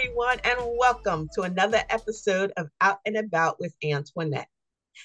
Everyone, 0.00 0.40
and 0.44 0.58
welcome 0.78 1.28
to 1.34 1.42
another 1.42 1.82
episode 1.90 2.54
of 2.56 2.70
Out 2.80 3.00
and 3.04 3.18
About 3.18 3.60
with 3.60 3.74
Antionette. 3.84 4.46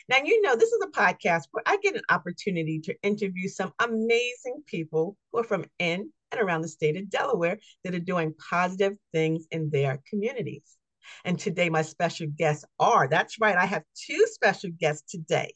Now, 0.07 0.19
you 0.23 0.41
know, 0.41 0.55
this 0.55 0.71
is 0.71 0.81
a 0.85 0.97
podcast 0.97 1.47
where 1.51 1.63
I 1.65 1.75
get 1.83 1.95
an 1.95 2.03
opportunity 2.09 2.79
to 2.79 2.95
interview 3.03 3.49
some 3.49 3.73
amazing 3.81 4.63
people 4.65 5.17
who 5.31 5.39
are 5.39 5.43
from 5.43 5.65
in 5.79 6.09
and 6.31 6.41
around 6.41 6.61
the 6.61 6.69
state 6.69 6.95
of 6.95 7.09
Delaware 7.09 7.59
that 7.83 7.93
are 7.93 7.99
doing 7.99 8.35
positive 8.49 8.95
things 9.11 9.45
in 9.51 9.69
their 9.69 10.01
communities. 10.09 10.77
And 11.25 11.37
today, 11.37 11.69
my 11.69 11.81
special 11.81 12.27
guests 12.27 12.63
are 12.79 13.09
that's 13.09 13.37
right, 13.41 13.57
I 13.57 13.65
have 13.65 13.83
two 14.01 14.25
special 14.31 14.69
guests 14.79 15.11
today 15.11 15.51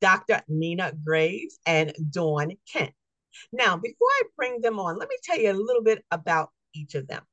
Dr. 0.00 0.42
Nina 0.46 0.92
Graves 1.04 1.58
and 1.66 1.92
Dawn 2.10 2.52
Kent. 2.72 2.92
Now, 3.50 3.78
before 3.78 4.08
I 4.08 4.22
bring 4.36 4.60
them 4.60 4.78
on, 4.78 4.96
let 4.96 5.08
me 5.08 5.16
tell 5.24 5.38
you 5.38 5.50
a 5.50 5.54
little 5.54 5.82
bit 5.82 6.04
about 6.12 6.50
each 6.72 6.94
of 6.94 7.08
them. 7.08 7.24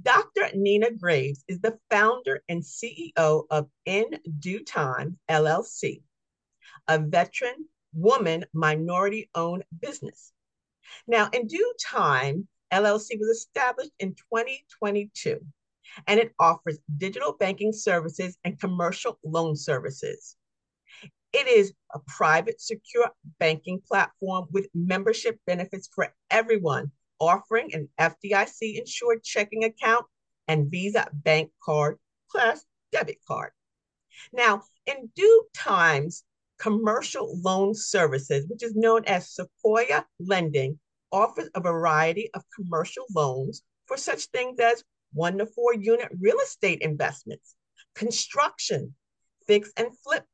Dr. 0.00 0.50
Nina 0.54 0.90
Graves 0.90 1.44
is 1.48 1.60
the 1.60 1.78
founder 1.90 2.42
and 2.48 2.62
CEO 2.62 3.46
of 3.50 3.68
In 3.84 4.18
Due 4.38 4.64
Time 4.64 5.18
LLC, 5.28 6.02
a 6.88 6.98
veteran 6.98 7.68
woman 7.94 8.44
minority 8.52 9.30
owned 9.34 9.64
business. 9.80 10.32
Now, 11.06 11.30
In 11.32 11.46
Due 11.46 11.74
Time 11.80 12.48
LLC 12.72 13.18
was 13.18 13.28
established 13.28 13.92
in 13.98 14.14
2022 14.14 15.40
and 16.06 16.20
it 16.20 16.32
offers 16.38 16.78
digital 16.96 17.32
banking 17.32 17.72
services 17.72 18.36
and 18.44 18.60
commercial 18.60 19.18
loan 19.24 19.56
services. 19.56 20.36
It 21.32 21.46
is 21.46 21.72
a 21.94 22.00
private, 22.06 22.60
secure 22.60 23.10
banking 23.38 23.80
platform 23.86 24.46
with 24.50 24.68
membership 24.74 25.38
benefits 25.46 25.88
for 25.94 26.14
everyone, 26.30 26.92
offering 27.20 27.74
an 27.74 27.88
FDIC 27.98 28.78
insured 28.78 29.22
checking 29.22 29.64
account 29.64 30.06
and 30.48 30.70
Visa 30.70 31.08
bank 31.12 31.50
card 31.62 31.98
plus 32.30 32.64
debit 32.92 33.18
card. 33.26 33.50
Now, 34.32 34.62
in 34.86 35.10
due 35.14 35.46
times, 35.54 36.24
commercial 36.58 37.38
loan 37.40 37.74
services, 37.74 38.46
which 38.48 38.62
is 38.62 38.74
known 38.74 39.04
as 39.06 39.30
Sequoia 39.30 40.06
Lending, 40.18 40.78
offers 41.12 41.50
a 41.54 41.60
variety 41.60 42.30
of 42.34 42.42
commercial 42.54 43.04
loans 43.14 43.62
for 43.86 43.96
such 43.96 44.26
things 44.26 44.58
as 44.58 44.82
one 45.12 45.38
to 45.38 45.46
four 45.46 45.74
unit 45.74 46.08
real 46.20 46.38
estate 46.40 46.80
investments, 46.80 47.54
construction, 47.94 48.94
fix 49.46 49.72
and 49.76 49.96
flip 49.98 50.24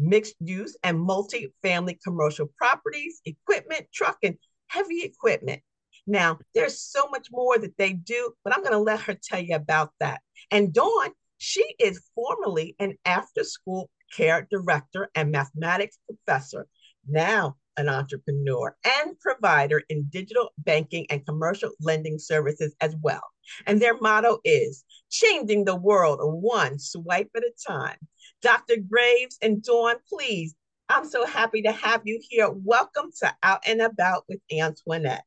mixed 0.00 0.34
use 0.40 0.76
and 0.82 0.98
multi-family 0.98 1.98
commercial 2.02 2.50
properties, 2.56 3.20
equipment, 3.24 3.86
truck, 3.92 4.18
and 4.22 4.36
heavy 4.68 5.02
equipment. 5.02 5.62
Now, 6.10 6.40
there's 6.56 6.82
so 6.82 7.06
much 7.08 7.28
more 7.30 7.56
that 7.56 7.78
they 7.78 7.92
do, 7.92 8.32
but 8.42 8.52
I'm 8.52 8.64
going 8.64 8.72
to 8.72 8.78
let 8.78 9.02
her 9.02 9.14
tell 9.14 9.38
you 9.38 9.54
about 9.54 9.92
that. 10.00 10.20
And 10.50 10.74
Dawn, 10.74 11.10
she 11.38 11.64
is 11.78 12.02
formerly 12.16 12.74
an 12.80 12.96
after 13.04 13.44
school 13.44 13.88
care 14.12 14.48
director 14.50 15.08
and 15.14 15.30
mathematics 15.30 15.98
professor, 16.08 16.66
now 17.06 17.54
an 17.76 17.88
entrepreneur 17.88 18.76
and 18.84 19.20
provider 19.20 19.82
in 19.88 20.08
digital 20.10 20.50
banking 20.58 21.06
and 21.10 21.24
commercial 21.24 21.70
lending 21.80 22.18
services 22.18 22.74
as 22.80 22.96
well. 23.00 23.22
And 23.68 23.80
their 23.80 23.96
motto 23.96 24.40
is 24.44 24.84
changing 25.10 25.64
the 25.64 25.76
world 25.76 26.18
one 26.20 26.80
swipe 26.80 27.30
at 27.36 27.44
a 27.44 27.52
time. 27.68 27.98
Dr. 28.42 28.78
Graves 28.78 29.38
and 29.42 29.62
Dawn, 29.62 29.94
please. 30.08 30.56
I'm 30.88 31.08
so 31.08 31.24
happy 31.24 31.62
to 31.62 31.70
have 31.70 32.00
you 32.04 32.18
here. 32.20 32.50
Welcome 32.50 33.12
to 33.20 33.32
Out 33.44 33.60
and 33.64 33.80
About 33.80 34.24
with 34.28 34.40
Antionette. 34.52 35.20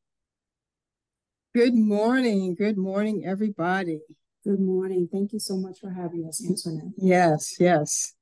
Good 1.54 1.76
morning. 1.76 2.56
Good 2.56 2.76
morning, 2.76 3.24
everybody. 3.24 4.00
Good 4.42 4.58
morning. 4.58 5.08
Thank 5.12 5.32
you 5.32 5.38
so 5.38 5.56
much 5.56 5.78
for 5.78 5.88
having 5.88 6.26
us, 6.26 6.44
Antionette. 6.44 6.94
Yes, 6.96 7.54
yes. 7.60 8.12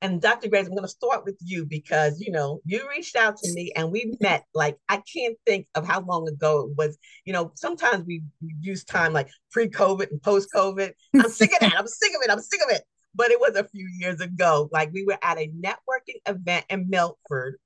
And 0.00 0.22
Dr. 0.22 0.48
Graves, 0.48 0.68
I'm 0.68 0.74
going 0.74 0.84
to 0.84 0.88
start 0.88 1.24
with 1.24 1.36
you 1.40 1.66
because, 1.66 2.20
you 2.20 2.30
know, 2.30 2.60
you 2.64 2.88
reached 2.88 3.16
out 3.16 3.36
to 3.38 3.52
me 3.52 3.72
and 3.74 3.90
we 3.90 4.14
met 4.20 4.44
like, 4.54 4.78
I 4.88 5.02
can't 5.12 5.36
think 5.44 5.66
of 5.74 5.84
how 5.84 6.02
long 6.02 6.28
ago 6.28 6.68
it 6.68 6.76
was. 6.78 6.96
You 7.24 7.32
know, 7.32 7.50
sometimes 7.56 8.06
we, 8.06 8.22
we 8.40 8.54
use 8.60 8.84
time 8.84 9.12
like 9.12 9.28
pre 9.50 9.68
COVID 9.68 10.12
and 10.12 10.22
post 10.22 10.48
COVID. 10.54 10.92
I'm 11.16 11.22
sick 11.30 11.52
of 11.54 11.58
that. 11.68 11.76
I'm 11.76 11.88
sick 11.88 12.12
of 12.14 12.22
it. 12.22 12.30
I'm 12.30 12.40
sick 12.40 12.60
of 12.62 12.70
it 12.70 12.82
but 13.14 13.30
it 13.30 13.38
was 13.38 13.56
a 13.56 13.68
few 13.68 13.86
years 13.98 14.20
ago. 14.20 14.70
Like 14.72 14.90
we 14.92 15.04
were 15.04 15.18
at 15.22 15.38
a 15.38 15.48
networking 15.48 16.20
event 16.26 16.64
in 16.70 16.88
Milford. 16.88 17.58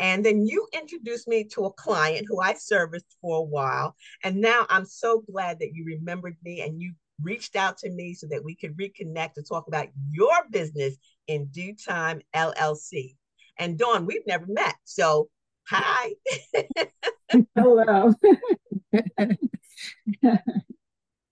And 0.00 0.24
then 0.24 0.46
you 0.46 0.66
introduced 0.72 1.28
me 1.28 1.44
to 1.52 1.66
a 1.66 1.72
client 1.74 2.26
who 2.26 2.40
I 2.40 2.54
serviced 2.54 3.16
for 3.20 3.36
a 3.36 3.42
while. 3.42 3.94
And 4.24 4.40
now 4.40 4.66
I'm 4.70 4.86
so 4.86 5.22
glad 5.30 5.58
that 5.60 5.74
you 5.74 5.84
remembered 5.84 6.38
me 6.42 6.62
and 6.62 6.80
you 6.80 6.94
reached 7.22 7.54
out 7.54 7.76
to 7.78 7.90
me 7.90 8.14
so 8.14 8.26
that 8.28 8.42
we 8.42 8.56
could 8.56 8.78
reconnect 8.78 9.34
to 9.34 9.42
talk 9.42 9.68
about 9.68 9.88
your 10.10 10.34
business 10.50 10.96
in 11.26 11.48
due 11.48 11.76
time 11.76 12.22
LLC. 12.34 13.16
And 13.58 13.78
Dawn, 13.78 14.06
we've 14.06 14.26
never 14.26 14.46
met. 14.48 14.74
So 14.84 15.28
hi. 15.68 16.12
Hello. 17.54 18.14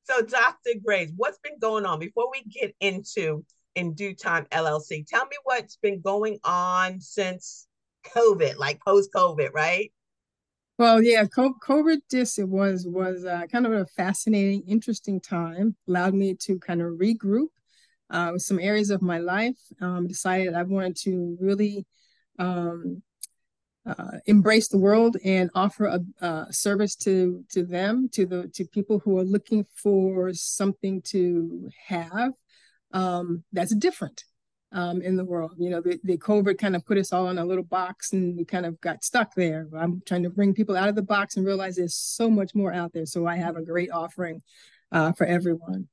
so 0.02 0.22
Dr. 0.22 0.72
Graves, 0.84 1.12
what's 1.16 1.38
been 1.38 1.58
going 1.58 1.86
on 1.86 1.98
before 1.98 2.30
we 2.30 2.42
get 2.42 2.74
into 2.80 3.46
in 3.74 3.94
due 3.94 4.14
time 4.14 4.44
LLC. 4.50 5.06
Tell 5.06 5.24
me 5.24 5.36
what's 5.44 5.76
been 5.76 6.00
going 6.02 6.38
on 6.44 7.00
since 7.00 7.67
COVID, 8.14 8.56
like 8.56 8.80
post 8.80 9.12
COVID, 9.12 9.52
right? 9.52 9.92
Well, 10.78 11.02
yeah, 11.02 11.24
COVID 11.24 11.98
just 12.10 12.38
it 12.38 12.48
was 12.48 12.86
was 12.86 13.24
uh, 13.24 13.46
kind 13.50 13.66
of 13.66 13.72
a 13.72 13.86
fascinating, 13.86 14.62
interesting 14.68 15.20
time. 15.20 15.76
Allowed 15.88 16.14
me 16.14 16.34
to 16.42 16.58
kind 16.60 16.80
of 16.80 16.92
regroup 16.92 17.48
uh, 18.10 18.38
some 18.38 18.60
areas 18.60 18.90
of 18.90 19.02
my 19.02 19.18
life. 19.18 19.58
Um, 19.80 20.06
decided 20.06 20.54
I 20.54 20.62
wanted 20.62 20.96
to 20.98 21.36
really 21.40 21.84
um, 22.38 23.02
uh, 23.84 24.18
embrace 24.26 24.68
the 24.68 24.78
world 24.78 25.16
and 25.24 25.50
offer 25.54 25.86
a, 25.86 26.00
a, 26.24 26.46
service 26.52 26.94
to 26.96 27.44
to 27.50 27.64
them, 27.64 28.08
to 28.12 28.26
the 28.26 28.48
to 28.54 28.64
people 28.64 29.00
who 29.00 29.18
are 29.18 29.24
looking 29.24 29.66
for 29.74 30.32
something 30.32 31.02
to 31.02 31.70
have 31.88 32.32
um, 32.92 33.42
that's 33.52 33.74
different 33.74 34.24
um, 34.72 35.00
in 35.02 35.16
the 35.16 35.24
world. 35.24 35.52
You 35.58 35.70
know, 35.70 35.80
the, 35.80 35.98
the 36.04 36.18
COVID 36.18 36.58
kind 36.58 36.76
of 36.76 36.84
put 36.84 36.98
us 36.98 37.12
all 37.12 37.28
in 37.28 37.38
a 37.38 37.44
little 37.44 37.64
box 37.64 38.12
and 38.12 38.36
we 38.36 38.44
kind 38.44 38.66
of 38.66 38.80
got 38.80 39.04
stuck 39.04 39.34
there. 39.34 39.68
I'm 39.76 40.02
trying 40.06 40.22
to 40.24 40.30
bring 40.30 40.54
people 40.54 40.76
out 40.76 40.88
of 40.88 40.94
the 40.94 41.02
box 41.02 41.36
and 41.36 41.46
realize 41.46 41.76
there's 41.76 41.94
so 41.94 42.28
much 42.30 42.54
more 42.54 42.72
out 42.72 42.92
there. 42.92 43.06
So 43.06 43.26
I 43.26 43.36
have 43.36 43.56
a 43.56 43.62
great 43.62 43.90
offering 43.90 44.42
uh, 44.92 45.12
for 45.12 45.26
everyone. 45.26 45.88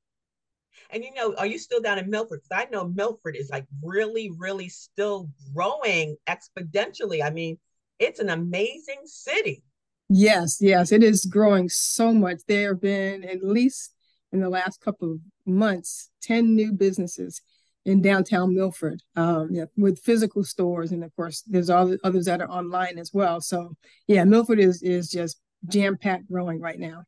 And 0.92 1.04
you 1.04 1.14
know, 1.14 1.34
are 1.38 1.46
you 1.46 1.58
still 1.58 1.82
down 1.82 1.98
in 1.98 2.10
Milford? 2.10 2.42
Because 2.44 2.66
I 2.66 2.70
know 2.70 2.88
Milford 2.88 3.36
is 3.36 3.50
like 3.50 3.66
really, 3.84 4.32
really 4.38 4.70
still 4.70 5.30
growing 5.54 6.16
exponentially. 6.28 7.24
I 7.24 7.32
mean, 7.32 7.58
it's 8.00 8.20
an 8.20 8.30
amazing 8.30 9.02
city. 9.06 9.64
Yes, 10.10 10.58
yes, 10.62 10.92
it 10.92 11.02
is 11.02 11.26
growing 11.26 11.70
so 11.70 12.14
much. 12.14 12.42
There 12.48 12.74
have 12.74 12.82
been 12.82 13.24
at 13.24 13.44
least 13.44 13.96
in 14.32 14.42
the 14.42 14.50
last 14.50 14.82
couple 14.82 15.14
of 15.14 15.20
months 15.46 16.12
10 16.22 16.54
new 16.54 16.74
businesses 16.74 17.42
in 17.86 18.02
downtown 18.02 18.56
Milford 18.56 19.02
um, 19.16 19.50
yeah, 19.52 19.66
with 19.78 20.00
physical 20.00 20.44
stores. 20.44 20.92
And 20.92 21.04
of 21.04 21.16
course, 21.16 21.44
there's 21.46 21.70
all 21.70 21.86
the 21.86 22.00
others 22.04 22.26
that 22.26 22.42
are 22.42 22.50
online 22.50 22.98
as 22.98 23.12
well. 23.14 23.40
So, 23.42 23.76
yeah, 24.08 24.24
Milford 24.24 24.60
is, 24.60 24.82
is 24.82 25.10
just 25.10 25.40
jam 25.68 25.98
packed 25.98 26.28
growing 26.28 26.60
right 26.60 26.80
now. 26.80 27.04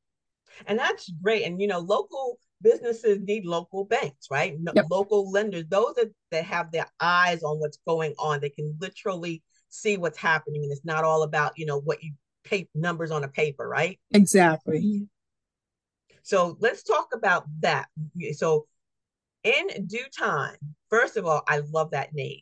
And 0.67 0.77
that's 0.77 1.09
great. 1.21 1.45
And, 1.45 1.59
you 1.59 1.67
know, 1.67 1.79
local 1.79 2.39
businesses 2.61 3.19
need 3.21 3.45
local 3.45 3.85
banks, 3.85 4.27
right? 4.31 4.55
Yep. 4.73 4.85
Local 4.89 5.31
lenders, 5.31 5.65
those 5.67 5.93
that, 5.95 6.11
that 6.31 6.45
have 6.45 6.71
their 6.71 6.87
eyes 6.99 7.43
on 7.43 7.59
what's 7.59 7.79
going 7.87 8.13
on, 8.17 8.39
they 8.39 8.49
can 8.49 8.75
literally 8.79 9.43
see 9.69 9.97
what's 9.97 10.17
happening. 10.17 10.63
And 10.63 10.71
it's 10.71 10.85
not 10.85 11.03
all 11.03 11.23
about, 11.23 11.53
you 11.57 11.65
know, 11.65 11.79
what 11.79 12.03
you 12.03 12.13
pay 12.43 12.67
numbers 12.73 13.11
on 13.11 13.23
a 13.23 13.27
paper, 13.27 13.67
right? 13.67 13.99
Exactly. 14.11 15.07
So 16.23 16.57
let's 16.59 16.83
talk 16.83 17.09
about 17.13 17.45
that. 17.61 17.87
So, 18.33 18.67
in 19.43 19.87
due 19.87 20.05
time, 20.17 20.55
first 20.89 21.17
of 21.17 21.25
all, 21.25 21.43
I 21.47 21.61
love 21.71 21.91
that 21.91 22.13
name. 22.13 22.41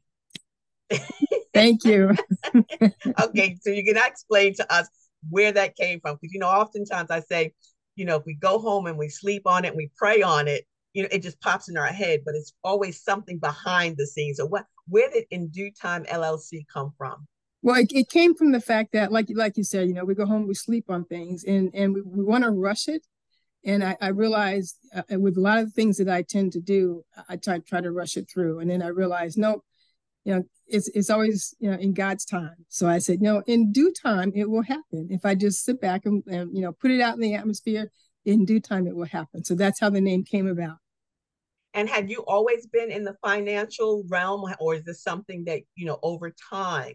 Thank 1.53 1.85
you. 1.85 2.11
okay, 3.21 3.57
so 3.61 3.69
you 3.69 3.83
can 3.83 3.97
explain 3.97 4.53
to 4.55 4.73
us 4.73 4.87
where 5.29 5.51
that 5.51 5.75
came 5.75 5.99
from 5.99 6.17
because 6.21 6.33
you 6.33 6.39
know, 6.39 6.47
oftentimes 6.47 7.09
I 7.09 7.21
say, 7.21 7.53
you 7.95 8.05
know, 8.05 8.17
if 8.17 8.25
we 8.25 8.35
go 8.35 8.59
home 8.59 8.87
and 8.87 8.97
we 8.97 9.09
sleep 9.09 9.43
on 9.45 9.65
it 9.65 9.69
and 9.69 9.77
we 9.77 9.89
pray 9.95 10.21
on 10.21 10.47
it, 10.47 10.65
you 10.93 11.03
know, 11.03 11.09
it 11.11 11.21
just 11.23 11.39
pops 11.41 11.69
in 11.69 11.77
our 11.77 11.87
head, 11.87 12.21
but 12.25 12.35
it's 12.35 12.53
always 12.63 13.03
something 13.03 13.37
behind 13.39 13.97
the 13.97 14.07
scenes. 14.07 14.37
So, 14.37 14.45
what, 14.45 14.65
where 14.87 15.09
did 15.09 15.25
In 15.31 15.49
Due 15.49 15.71
Time 15.71 16.05
LLC 16.05 16.65
come 16.71 16.93
from? 16.97 17.27
Well, 17.61 17.75
it, 17.77 17.91
it 17.91 18.09
came 18.09 18.35
from 18.35 18.51
the 18.51 18.61
fact 18.61 18.93
that, 18.93 19.11
like, 19.11 19.27
like 19.33 19.57
you 19.57 19.63
said, 19.63 19.87
you 19.87 19.93
know, 19.93 20.05
we 20.05 20.13
go 20.13 20.25
home, 20.25 20.47
we 20.47 20.53
sleep 20.53 20.85
on 20.89 21.03
things, 21.05 21.43
and 21.43 21.69
and 21.73 21.93
we, 21.93 22.01
we 22.01 22.23
want 22.23 22.43
to 22.43 22.51
rush 22.51 22.87
it, 22.87 23.05
and 23.65 23.83
I, 23.83 23.97
I 23.99 24.07
realized 24.09 24.77
uh, 24.95 25.19
with 25.19 25.37
a 25.37 25.41
lot 25.41 25.57
of 25.57 25.73
things 25.73 25.97
that 25.97 26.07
I 26.07 26.21
tend 26.21 26.53
to 26.53 26.61
do, 26.61 27.03
I 27.27 27.35
try 27.35 27.59
try 27.59 27.81
to 27.81 27.91
rush 27.91 28.15
it 28.15 28.29
through, 28.31 28.59
and 28.59 28.69
then 28.69 28.81
I 28.81 28.87
realized, 28.87 29.37
nope, 29.37 29.63
you 30.23 30.35
know, 30.35 30.43
it's 30.67 30.87
it's 30.89 31.09
always 31.09 31.55
you 31.59 31.69
know 31.69 31.77
in 31.77 31.93
God's 31.93 32.25
time. 32.25 32.55
So 32.69 32.87
I 32.87 32.99
said, 32.99 33.21
no, 33.21 33.41
in 33.47 33.71
due 33.71 33.91
time 33.91 34.31
it 34.35 34.49
will 34.49 34.61
happen. 34.61 35.07
If 35.09 35.25
I 35.25 35.35
just 35.35 35.65
sit 35.65 35.81
back 35.81 36.05
and, 36.05 36.23
and 36.27 36.55
you 36.55 36.61
know 36.61 36.73
put 36.73 36.91
it 36.91 37.01
out 37.01 37.15
in 37.15 37.21
the 37.21 37.33
atmosphere, 37.33 37.91
in 38.23 38.45
due 38.45 38.59
time 38.59 38.87
it 38.87 38.95
will 38.95 39.05
happen. 39.05 39.43
So 39.43 39.55
that's 39.55 39.79
how 39.79 39.89
the 39.89 40.01
name 40.01 40.23
came 40.23 40.47
about. 40.47 40.77
And 41.73 41.89
had 41.89 42.09
you 42.09 42.23
always 42.25 42.67
been 42.67 42.89
in 42.89 43.03
the 43.03 43.15
financial 43.21 44.05
realm, 44.07 44.45
or 44.59 44.75
is 44.75 44.83
this 44.83 45.01
something 45.01 45.43
that 45.45 45.61
you 45.75 45.85
know 45.85 45.99
over 46.03 46.33
time 46.51 46.93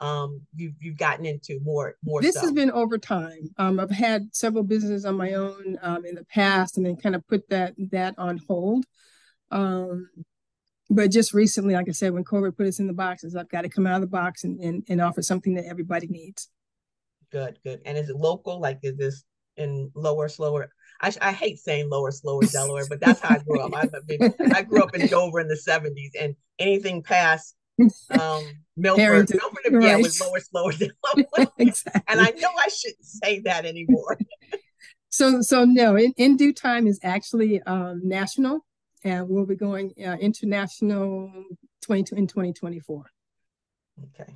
um, 0.00 0.40
you've 0.54 0.74
you've 0.80 0.96
gotten 0.96 1.26
into 1.26 1.60
more 1.62 1.96
more? 2.04 2.22
This 2.22 2.34
so? 2.34 2.40
has 2.40 2.52
been 2.52 2.70
over 2.70 2.98
time. 2.98 3.50
Um, 3.58 3.78
I've 3.78 3.90
had 3.90 4.34
several 4.34 4.64
businesses 4.64 5.04
on 5.04 5.16
my 5.16 5.34
own 5.34 5.78
um, 5.82 6.04
in 6.04 6.14
the 6.14 6.24
past, 6.24 6.76
and 6.76 6.86
then 6.86 6.96
kind 6.96 7.14
of 7.14 7.26
put 7.26 7.48
that 7.50 7.74
that 7.90 8.14
on 8.18 8.40
hold. 8.48 8.84
Um, 9.50 10.08
but 10.88 11.10
just 11.10 11.32
recently, 11.32 11.74
like 11.74 11.88
I 11.88 11.92
said, 11.92 12.12
when 12.12 12.24
COVID 12.24 12.56
put 12.56 12.66
us 12.66 12.80
in 12.80 12.86
the 12.86 12.92
boxes, 12.92 13.36
I've 13.36 13.48
got 13.48 13.62
to 13.62 13.68
come 13.68 13.86
out 13.86 13.96
of 13.96 14.00
the 14.00 14.06
box 14.08 14.42
and, 14.42 14.58
and, 14.60 14.84
and 14.88 15.00
offer 15.00 15.22
something 15.22 15.54
that 15.54 15.66
everybody 15.66 16.08
needs. 16.08 16.48
Good, 17.30 17.60
good. 17.62 17.80
And 17.84 17.96
is 17.96 18.10
it 18.10 18.16
local? 18.16 18.58
Like, 18.58 18.80
is 18.82 18.96
this 18.96 19.22
in 19.56 19.92
lower, 19.94 20.28
slower? 20.28 20.72
I, 21.00 21.12
I 21.20 21.32
hate 21.32 21.60
saying 21.60 21.88
lower, 21.88 22.10
slower 22.10 22.42
Delaware, 22.42 22.86
but 22.88 23.00
that's 23.00 23.20
how 23.20 23.36
I 23.36 23.38
grew 23.38 23.60
up. 23.60 23.72
I, 23.72 23.88
I 24.52 24.62
grew 24.62 24.82
up 24.82 24.94
in 24.96 25.06
Dover 25.08 25.38
in 25.38 25.46
the 25.46 25.54
70s, 25.54 26.10
and 26.20 26.34
anything 26.58 27.04
past 27.04 27.54
um, 27.78 28.44
Milford, 28.76 29.30
Milford 29.30 29.72
right. 29.72 29.82
yeah, 29.82 29.96
was 29.96 30.20
lower, 30.20 30.40
slower 30.40 30.72
Delaware. 30.72 31.52
exactly. 31.58 32.02
And 32.08 32.20
I 32.20 32.30
know 32.30 32.48
I 32.58 32.68
shouldn't 32.68 33.04
say 33.04 33.40
that 33.40 33.66
anymore. 33.66 34.18
so, 35.10 35.42
so 35.42 35.64
no, 35.64 35.96
in, 35.96 36.12
in 36.16 36.36
due 36.36 36.52
time 36.52 36.86
is 36.86 36.98
actually 37.02 37.62
um, 37.62 38.00
national, 38.04 38.60
and 39.04 39.28
we'll 39.28 39.46
be 39.46 39.56
going 39.56 39.92
uh, 39.98 40.16
international 40.20 41.32
20 41.82 42.16
in 42.16 42.26
2024. 42.26 43.04
Okay. 44.04 44.34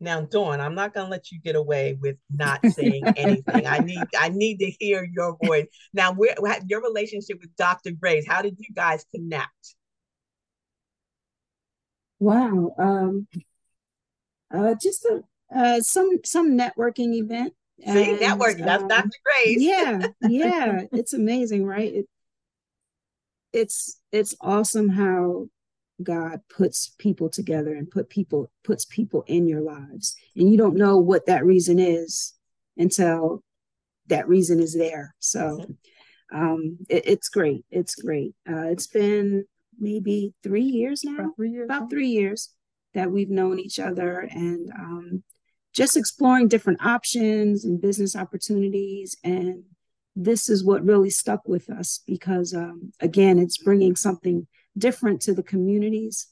Now, 0.00 0.20
Dawn, 0.22 0.60
I'm 0.60 0.74
not 0.74 0.92
going 0.92 1.06
to 1.06 1.10
let 1.10 1.30
you 1.30 1.40
get 1.40 1.56
away 1.56 1.96
with 2.00 2.16
not 2.30 2.64
saying 2.66 3.04
anything. 3.16 3.66
I 3.66 3.78
need 3.78 4.02
I 4.18 4.28
need 4.28 4.58
to 4.58 4.70
hear 4.78 5.08
your 5.10 5.36
voice. 5.42 5.66
Now, 5.92 6.12
where 6.12 6.34
your 6.66 6.82
relationship 6.82 7.38
with 7.40 7.54
Dr. 7.56 7.92
Grace? 7.92 8.26
How 8.26 8.42
did 8.42 8.56
you 8.58 8.74
guys 8.74 9.04
connect? 9.14 9.76
Wow, 12.24 12.74
um, 12.78 13.28
uh, 14.50 14.74
just 14.80 15.04
a 15.04 15.22
uh, 15.54 15.80
some 15.80 16.20
some 16.24 16.56
networking 16.56 17.12
event. 17.12 17.52
See, 17.84 18.12
and, 18.12 18.18
networking. 18.18 18.64
That's 18.64 18.82
um, 18.82 18.88
Dr. 18.88 19.10
Grace. 19.22 19.60
yeah, 19.60 20.06
yeah, 20.28 20.82
it's 20.90 21.12
amazing, 21.12 21.66
right? 21.66 21.92
It, 21.92 22.06
it's 23.52 24.00
it's 24.10 24.34
awesome 24.40 24.88
how 24.88 25.48
God 26.02 26.40
puts 26.48 26.94
people 26.98 27.28
together 27.28 27.74
and 27.74 27.90
put 27.90 28.08
people 28.08 28.50
puts 28.64 28.86
people 28.86 29.24
in 29.26 29.46
your 29.46 29.60
lives. 29.60 30.16
And 30.34 30.50
you 30.50 30.56
don't 30.56 30.76
know 30.76 30.96
what 30.96 31.26
that 31.26 31.44
reason 31.44 31.78
is 31.78 32.32
until 32.78 33.42
that 34.06 34.26
reason 34.26 34.60
is 34.60 34.74
there. 34.74 35.14
So 35.18 35.62
um, 36.32 36.78
it, 36.88 37.06
it's 37.06 37.28
great. 37.28 37.66
It's 37.70 37.96
great. 37.96 38.34
Uh, 38.48 38.68
it's 38.68 38.86
been 38.86 39.44
maybe 39.78 40.34
three 40.42 40.62
years 40.64 41.02
now. 41.04 41.14
About 41.14 41.36
three 41.36 41.50
years. 41.50 41.64
About 41.64 41.90
three 41.90 42.08
years 42.08 42.50
that 42.94 43.10
we've 43.10 43.30
known 43.30 43.58
each 43.58 43.78
other 43.78 44.20
and 44.20 44.70
um, 44.70 45.22
just 45.74 45.96
exploring 45.96 46.48
different 46.48 46.84
options 46.84 47.64
and 47.64 47.80
business 47.80 48.16
opportunities. 48.16 49.16
And 49.24 49.64
this 50.16 50.48
is 50.48 50.64
what 50.64 50.84
really 50.84 51.10
stuck 51.10 51.46
with 51.46 51.68
us 51.68 52.00
because, 52.06 52.54
um, 52.54 52.92
again, 53.00 53.38
it's 53.38 53.58
bringing 53.58 53.96
something 53.96 54.46
different 54.78 55.20
to 55.22 55.34
the 55.34 55.42
communities. 55.42 56.28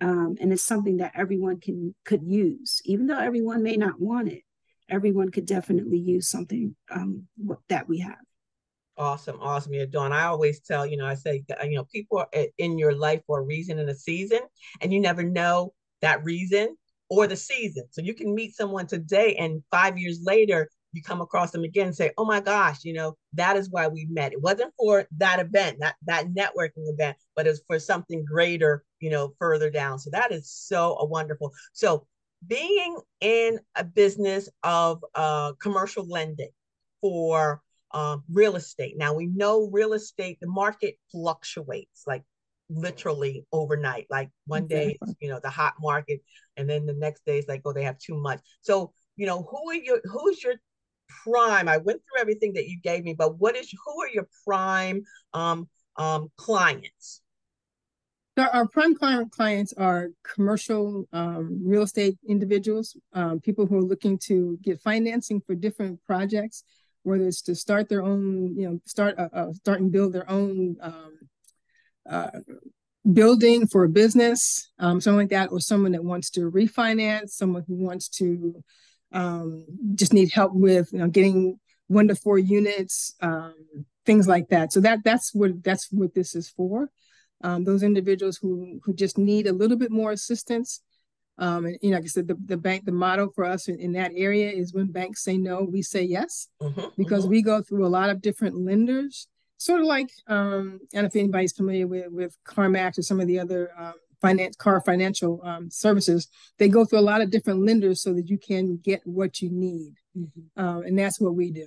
Um, 0.00 0.36
and 0.40 0.52
it's 0.52 0.64
something 0.64 0.96
that 0.96 1.12
everyone 1.14 1.60
can 1.60 1.94
could 2.04 2.22
use, 2.24 2.80
even 2.84 3.06
though 3.06 3.18
everyone 3.18 3.62
may 3.62 3.76
not 3.76 4.00
want 4.00 4.28
it. 4.28 4.42
Everyone 4.88 5.30
could 5.30 5.46
definitely 5.46 5.98
use 5.98 6.28
something 6.28 6.74
um, 6.90 7.28
that 7.68 7.88
we 7.88 8.00
have. 8.00 8.18
Awesome, 8.98 9.38
awesome. 9.40 9.72
Yeah, 9.72 9.86
Dawn. 9.88 10.12
I 10.12 10.24
always 10.24 10.60
tell 10.60 10.86
you 10.86 10.96
know, 10.98 11.06
I 11.06 11.14
say, 11.14 11.44
you 11.64 11.76
know, 11.76 11.84
people 11.84 12.18
are 12.18 12.28
in 12.58 12.78
your 12.78 12.94
life 12.94 13.22
for 13.26 13.38
a 13.40 13.42
reason 13.42 13.78
and 13.78 13.88
a 13.88 13.94
season, 13.94 14.40
and 14.82 14.92
you 14.92 15.00
never 15.00 15.22
know 15.22 15.72
that 16.02 16.22
reason 16.24 16.76
or 17.08 17.26
the 17.26 17.36
season. 17.36 17.84
So 17.90 18.02
you 18.02 18.14
can 18.14 18.34
meet 18.34 18.54
someone 18.54 18.86
today, 18.86 19.34
and 19.36 19.62
five 19.70 19.96
years 19.98 20.20
later, 20.22 20.68
you 20.92 21.02
come 21.02 21.22
across 21.22 21.52
them 21.52 21.64
again 21.64 21.86
and 21.86 21.96
say, 21.96 22.10
oh 22.18 22.26
my 22.26 22.40
gosh, 22.40 22.84
you 22.84 22.92
know, 22.92 23.16
that 23.32 23.56
is 23.56 23.70
why 23.70 23.88
we 23.88 24.06
met. 24.10 24.32
It 24.34 24.42
wasn't 24.42 24.74
for 24.78 25.06
that 25.16 25.40
event, 25.40 25.78
that 25.80 25.94
that 26.04 26.26
networking 26.26 26.86
event, 26.92 27.16
but 27.34 27.46
it's 27.46 27.62
for 27.66 27.78
something 27.78 28.22
greater, 28.26 28.84
you 29.00 29.08
know, 29.08 29.32
further 29.38 29.70
down. 29.70 29.98
So 30.00 30.10
that 30.10 30.32
is 30.32 30.50
so 30.50 30.96
a 31.00 31.06
wonderful. 31.06 31.52
So 31.72 32.06
being 32.46 32.98
in 33.22 33.58
a 33.74 33.84
business 33.84 34.50
of 34.62 35.02
uh, 35.14 35.52
commercial 35.62 36.06
lending 36.06 36.50
for 37.00 37.61
um, 37.92 38.24
real 38.30 38.56
estate. 38.56 38.96
Now 38.96 39.14
we 39.14 39.26
know 39.26 39.68
real 39.70 39.92
estate, 39.92 40.38
the 40.40 40.48
market 40.48 40.96
fluctuates 41.10 42.04
like 42.06 42.22
literally 42.68 43.46
overnight. 43.52 44.06
Like 44.10 44.30
one 44.46 44.66
day, 44.66 44.98
you 45.20 45.28
know, 45.28 45.40
the 45.42 45.50
hot 45.50 45.74
market, 45.80 46.20
and 46.56 46.68
then 46.68 46.86
the 46.86 46.94
next 46.94 47.24
day 47.24 47.38
it's 47.38 47.48
like, 47.48 47.62
oh, 47.64 47.72
they 47.72 47.84
have 47.84 47.98
too 47.98 48.20
much. 48.20 48.40
So, 48.60 48.92
you 49.16 49.26
know, 49.26 49.42
who 49.42 49.70
are 49.70 49.74
your 49.74 50.00
who's 50.04 50.42
your 50.42 50.54
prime? 51.24 51.68
I 51.68 51.78
went 51.78 52.00
through 52.00 52.20
everything 52.20 52.54
that 52.54 52.68
you 52.68 52.78
gave 52.80 53.04
me, 53.04 53.14
but 53.14 53.38
what 53.38 53.56
is 53.56 53.72
who 53.84 54.02
are 54.02 54.08
your 54.08 54.28
prime 54.44 55.02
um, 55.34 55.68
um, 55.96 56.28
clients? 56.36 57.20
Our 58.38 58.66
prime 58.66 58.94
client 58.94 59.30
clients 59.30 59.74
are 59.74 60.08
commercial 60.24 61.06
um, 61.12 61.60
real 61.62 61.82
estate 61.82 62.16
individuals, 62.26 62.96
um, 63.12 63.40
people 63.40 63.66
who 63.66 63.76
are 63.76 63.82
looking 63.82 64.16
to 64.20 64.58
get 64.62 64.80
financing 64.80 65.42
for 65.46 65.54
different 65.54 66.02
projects, 66.06 66.64
whether 67.02 67.26
it's 67.26 67.42
to 67.42 67.54
start 67.54 67.88
their 67.88 68.02
own, 68.02 68.56
you 68.56 68.68
know, 68.68 68.80
start 68.86 69.18
uh, 69.18 69.28
uh, 69.32 69.52
start 69.52 69.80
and 69.80 69.92
build 69.92 70.12
their 70.12 70.28
own 70.30 70.76
um, 70.80 71.18
uh, 72.08 72.30
building 73.10 73.66
for 73.66 73.84
a 73.84 73.88
business, 73.88 74.70
um, 74.78 75.00
something 75.00 75.18
like 75.18 75.30
that, 75.30 75.50
or 75.50 75.60
someone 75.60 75.92
that 75.92 76.04
wants 76.04 76.30
to 76.30 76.50
refinance, 76.50 77.30
someone 77.30 77.64
who 77.66 77.76
wants 77.76 78.08
to 78.08 78.62
um, 79.12 79.66
just 79.94 80.12
need 80.12 80.30
help 80.32 80.52
with 80.54 80.88
you 80.92 80.98
know 80.98 81.08
getting 81.08 81.58
one 81.88 82.08
to 82.08 82.14
four 82.14 82.38
units, 82.38 83.14
um, 83.20 83.54
things 84.06 84.26
like 84.26 84.48
that. 84.48 84.72
So 84.72 84.80
that 84.80 85.00
that's 85.04 85.34
what 85.34 85.62
that's 85.62 85.88
what 85.90 86.14
this 86.14 86.34
is 86.34 86.48
for. 86.48 86.90
Um, 87.44 87.64
those 87.64 87.82
individuals 87.82 88.38
who 88.40 88.80
who 88.84 88.94
just 88.94 89.18
need 89.18 89.46
a 89.46 89.52
little 89.52 89.76
bit 89.76 89.90
more 89.90 90.12
assistance. 90.12 90.80
Um, 91.42 91.66
and 91.66 91.76
you 91.82 91.90
know, 91.90 91.96
like 91.96 92.04
I 92.04 92.06
said, 92.06 92.28
the, 92.28 92.36
the 92.46 92.56
bank, 92.56 92.84
the 92.84 92.92
motto 92.92 93.30
for 93.34 93.44
us 93.44 93.66
in, 93.66 93.80
in, 93.80 93.92
that 93.92 94.12
area 94.14 94.48
is 94.48 94.72
when 94.72 94.92
banks 94.92 95.24
say 95.24 95.36
no, 95.36 95.62
we 95.68 95.82
say 95.82 96.04
yes, 96.04 96.46
mm-hmm, 96.62 96.86
because 96.96 97.24
mm-hmm. 97.24 97.32
we 97.32 97.42
go 97.42 97.60
through 97.62 97.84
a 97.84 97.88
lot 97.88 98.10
of 98.10 98.22
different 98.22 98.64
lenders. 98.64 99.26
Sort 99.56 99.80
of 99.80 99.86
like, 99.86 100.10
um, 100.28 100.78
and 100.94 101.04
if 101.04 101.16
anybody's 101.16 101.52
familiar 101.52 101.88
with 101.88 102.12
with 102.12 102.36
CarMax 102.46 102.98
or 102.98 103.02
some 103.02 103.18
of 103.18 103.26
the 103.26 103.40
other 103.40 103.72
um, 103.76 103.94
finance 104.20 104.54
car 104.54 104.80
financial 104.80 105.40
um, 105.42 105.68
services 105.68 106.28
they 106.58 106.68
go 106.68 106.84
through 106.84 107.00
a 107.00 107.10
lot 107.10 107.20
of 107.20 107.30
different 107.30 107.66
lenders 107.66 108.00
so 108.00 108.14
that 108.14 108.28
you 108.28 108.38
can 108.38 108.76
get 108.76 109.00
what 109.04 109.42
you 109.42 109.50
need 109.50 109.94
mm-hmm. 110.16 110.64
um, 110.64 110.84
and 110.84 110.96
that's 110.96 111.20
what 111.20 111.34
we 111.34 111.50
do 111.50 111.66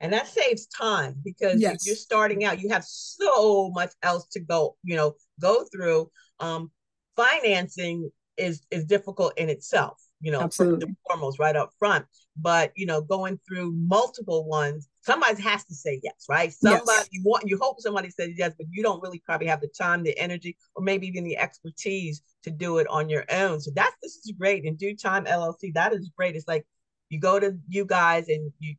and 0.00 0.12
that 0.12 0.28
saves 0.28 0.66
time 0.66 1.16
because 1.24 1.60
yes. 1.60 1.84
you're 1.84 1.96
starting 1.96 2.44
out 2.44 2.60
you 2.60 2.68
have 2.68 2.84
so 2.84 3.68
much 3.74 3.92
else 4.02 4.26
to 4.28 4.38
go 4.38 4.76
you 4.84 4.94
know 4.94 5.14
go 5.40 5.64
through 5.72 6.08
um, 6.38 6.70
financing 7.16 8.10
is 8.36 8.62
is 8.70 8.84
difficult 8.84 9.32
in 9.36 9.48
itself 9.48 10.06
you 10.20 10.32
know 10.32 10.40
Absolutely. 10.40 10.94
foremost 11.06 11.38
right 11.38 11.56
up 11.56 11.72
front. 11.78 12.06
But 12.36 12.72
you 12.76 12.86
know 12.86 13.00
going 13.00 13.38
through 13.46 13.72
multiple 13.72 14.46
ones 14.46 14.88
somebody 15.00 15.40
has 15.42 15.64
to 15.64 15.74
say 15.74 16.00
yes 16.02 16.26
right? 16.28 16.52
Somebody 16.52 16.84
yes. 16.88 17.08
you 17.10 17.22
want 17.24 17.44
you 17.46 17.58
hope 17.60 17.80
somebody 17.80 18.10
says 18.10 18.30
yes 18.36 18.52
but 18.56 18.66
you 18.70 18.82
don't 18.82 19.02
really 19.02 19.22
probably 19.24 19.46
have 19.46 19.60
the 19.60 19.68
time 19.68 20.02
the 20.02 20.18
energy 20.18 20.56
or 20.74 20.82
maybe 20.82 21.06
even 21.06 21.24
the 21.24 21.36
expertise 21.36 22.22
to 22.42 22.50
do 22.50 22.78
it 22.78 22.86
on 22.88 23.08
your 23.08 23.24
own. 23.30 23.60
So 23.60 23.70
that's 23.74 23.94
this 24.02 24.16
is 24.16 24.34
great. 24.38 24.64
In 24.64 24.76
due 24.76 24.96
time 24.96 25.24
llc 25.24 25.74
that 25.74 25.92
is 25.92 26.10
great. 26.16 26.36
It's 26.36 26.48
like 26.48 26.66
you 27.08 27.20
go 27.20 27.38
to 27.38 27.56
you 27.68 27.84
guys 27.84 28.28
and 28.28 28.52
you 28.58 28.74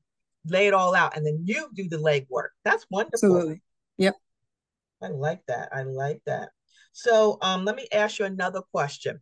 lay 0.45 0.67
it 0.67 0.73
all 0.73 0.95
out 0.95 1.15
and 1.15 1.25
then 1.25 1.41
you 1.43 1.69
do 1.73 1.87
the 1.89 1.97
legwork. 1.97 2.49
That's 2.63 2.85
wonderful. 2.89 3.35
Absolutely. 3.35 3.61
Yep. 3.97 4.15
I 5.01 5.07
like 5.09 5.41
that. 5.47 5.69
I 5.71 5.83
like 5.83 6.21
that. 6.25 6.49
So 6.93 7.37
um 7.41 7.65
let 7.65 7.75
me 7.75 7.87
ask 7.91 8.19
you 8.19 8.25
another 8.25 8.61
question 8.71 9.19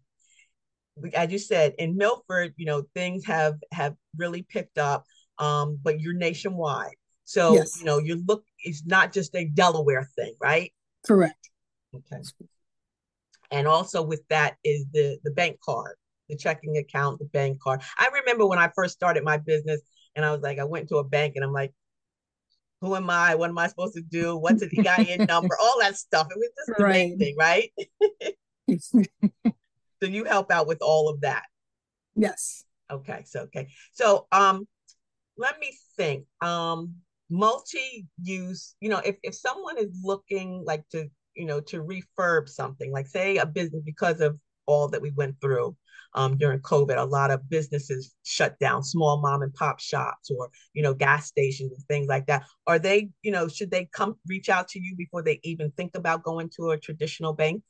as 1.14 1.32
you 1.32 1.38
said 1.38 1.74
in 1.78 1.98
milford 1.98 2.54
you 2.56 2.66
know 2.66 2.84
things 2.94 3.26
have 3.26 3.56
have 3.72 3.96
really 4.18 4.44
picked 4.44 4.78
up 4.78 5.04
um, 5.38 5.80
but 5.84 6.00
you're 6.00 6.14
nationwide. 6.14 6.96
So 7.26 7.56
yes. 7.56 7.80
you 7.80 7.86
know 7.86 7.98
you 7.98 8.24
look 8.28 8.44
it's 8.60 8.86
not 8.86 9.12
just 9.12 9.36
a 9.36 9.46
delaware 9.46 10.10
thing 10.16 10.36
right? 10.42 10.72
Correct. 11.06 11.50
Okay. 11.94 12.22
And 13.52 13.68
also 13.68 14.04
with 14.04 14.22
that 14.30 14.58
is 14.64 14.86
the 14.94 15.18
the 15.24 15.32
bank 15.32 15.60
card 15.64 15.96
the 16.30 16.36
checking 16.36 16.78
account 16.78 17.20
the 17.20 17.26
bank 17.26 17.60
card. 17.62 17.82
I 17.98 18.10
remember 18.14 18.46
when 18.46 18.60
i 18.60 18.70
first 18.76 18.94
started 18.94 19.24
my 19.24 19.38
business 19.38 19.82
and 20.16 20.24
i 20.24 20.32
was 20.32 20.42
like 20.42 20.60
i 20.60 20.64
went 20.64 20.90
to 20.90 20.98
a 20.98 21.04
bank 21.04 21.36
and 21.36 21.44
i'm 21.44 21.54
like 21.54 21.74
who 22.82 22.96
am 22.96 23.10
i? 23.10 23.34
What 23.34 23.50
am 23.50 23.58
i 23.58 23.68
supposed 23.68 23.96
to 23.96 24.02
do? 24.02 24.38
What's 24.38 24.62
an 24.62 24.70
ein 24.86 25.26
number? 25.30 25.58
All 25.60 25.80
that 25.80 25.96
stuff. 25.96 26.28
It 26.30 26.38
was 26.38 26.50
just 26.58 26.78
the 26.78 26.84
right. 26.84 26.92
main 26.92 27.18
thing 27.18 27.36
right 27.40 27.72
So 30.02 30.10
you 30.10 30.26
help 30.26 30.52
out 30.52 30.68
with 30.68 30.80
all 30.82 31.10
of 31.10 31.22
that. 31.22 31.44
Yes. 32.16 32.66
Okay. 32.92 33.24
So 33.26 33.42
okay. 33.42 33.70
So 33.94 34.28
um 34.32 34.68
let 35.38 35.60
me 35.60 35.72
think. 35.98 36.26
Um 36.42 36.96
multi-use, 37.30 38.76
you 38.80 38.90
know, 38.90 39.00
if, 39.00 39.16
if 39.24 39.36
someone 39.36 39.78
is 39.78 39.90
looking 40.04 40.64
like 40.66 40.88
to, 40.92 41.08
you 41.36 41.46
know, 41.46 41.60
to 41.60 41.84
refurb 41.84 42.48
something, 42.48 42.92
like 42.92 43.08
say 43.08 43.38
a 43.38 43.46
business 43.46 43.82
because 43.86 44.22
of 44.22 44.38
all 44.66 44.88
that 44.88 45.02
we 45.02 45.12
went 45.12 45.36
through 45.42 45.76
um, 46.14 46.38
during 46.38 46.60
COVID, 46.60 46.98
a 46.98 47.04
lot 47.04 47.32
of 47.32 47.50
businesses 47.50 48.16
shut 48.24 48.58
down, 48.60 48.84
small 48.84 49.22
mom 49.22 49.42
and 49.42 49.54
pop 49.54 49.80
shops 49.80 50.32
or, 50.32 50.50
you 50.74 50.82
know, 50.82 50.94
gas 50.94 51.28
stations 51.28 51.72
and 51.74 51.84
things 51.88 52.08
like 52.08 52.26
that. 52.28 52.44
Are 52.68 52.80
they, 52.80 53.10
you 53.22 53.32
know, 53.32 53.48
should 53.48 53.72
they 53.72 53.90
come 53.92 54.16
reach 54.28 54.50
out 54.50 54.68
to 54.70 54.80
you 54.80 54.96
before 54.96 55.24
they 55.24 55.40
even 55.44 55.72
think 55.72 55.96
about 55.96 56.24
going 56.24 56.50
to 56.58 56.72
a 56.72 56.78
traditional 56.78 57.34
bank? 57.34 57.64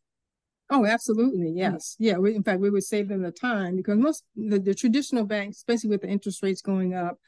Oh, 0.70 0.86
absolutely. 0.86 1.52
Yes. 1.56 1.96
Yeah. 2.00 2.18
We, 2.18 2.36
in 2.36 2.44
fact, 2.44 2.60
we 2.60 2.70
would 2.70 2.84
save 2.84 3.08
them 3.08 3.22
the 3.22 3.32
time 3.32 3.76
because 3.76 3.98
most 3.98 4.24
the, 4.36 4.60
the 4.60 4.74
traditional 4.74 5.26
banks, 5.26 5.58
especially 5.58 5.92
with 5.92 6.02
the 6.02 6.10
interest 6.10 6.42
rates 6.42 6.62
going 6.62 6.96
up, 6.96 7.20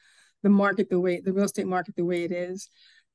the 0.42 0.48
market 0.48 0.90
the 0.90 0.98
way 0.98 1.20
the 1.20 1.32
real 1.32 1.44
estate 1.44 1.66
market 1.66 1.94
the 1.96 2.04
way 2.04 2.24
it 2.24 2.32
is, 2.32 2.68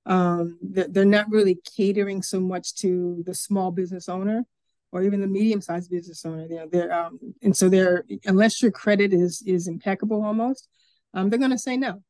um, 0.05 0.57
they're, 0.61 1.05
not 1.05 1.29
really 1.29 1.59
catering 1.75 2.21
so 2.21 2.39
much 2.39 2.75
to 2.75 3.23
the 3.25 3.33
small 3.33 3.71
business 3.71 4.09
owner 4.09 4.43
or 4.91 5.01
even 5.01 5.21
the 5.21 5.27
medium-sized 5.27 5.89
business 5.89 6.25
owner. 6.25 6.47
They're, 6.47 6.67
they're 6.67 6.93
um, 6.93 7.19
and 7.41 7.55
so 7.55 7.69
they're 7.69 8.03
unless 8.25 8.61
your 8.61 8.71
credit 8.71 9.13
is 9.13 9.43
is 9.45 9.67
impeccable 9.67 10.23
almost, 10.23 10.67
um, 11.13 11.29
they're 11.29 11.39
going 11.39 11.51
to 11.51 11.57
say 11.57 11.77
no. 11.77 12.01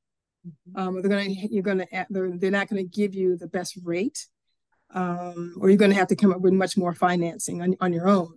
Mm-hmm. 0.47 0.79
Um, 0.79 1.01
they're 1.01 1.09
going 1.09 1.35
to 1.35 1.53
you're 1.53 1.63
going 1.63 1.79
to 1.79 2.05
they're, 2.09 2.37
they're 2.37 2.51
not 2.51 2.67
going 2.67 2.83
to 2.83 2.89
give 2.89 3.15
you 3.15 3.37
the 3.37 3.47
best 3.47 3.77
rate 3.83 4.27
um, 4.93 5.55
or 5.59 5.69
you're 5.69 5.77
going 5.77 5.91
to 5.91 5.97
have 5.97 6.07
to 6.07 6.15
come 6.15 6.31
up 6.31 6.41
with 6.41 6.53
much 6.53 6.77
more 6.77 6.93
financing 6.93 7.61
on, 7.61 7.75
on 7.81 7.93
your 7.93 8.07
own. 8.07 8.35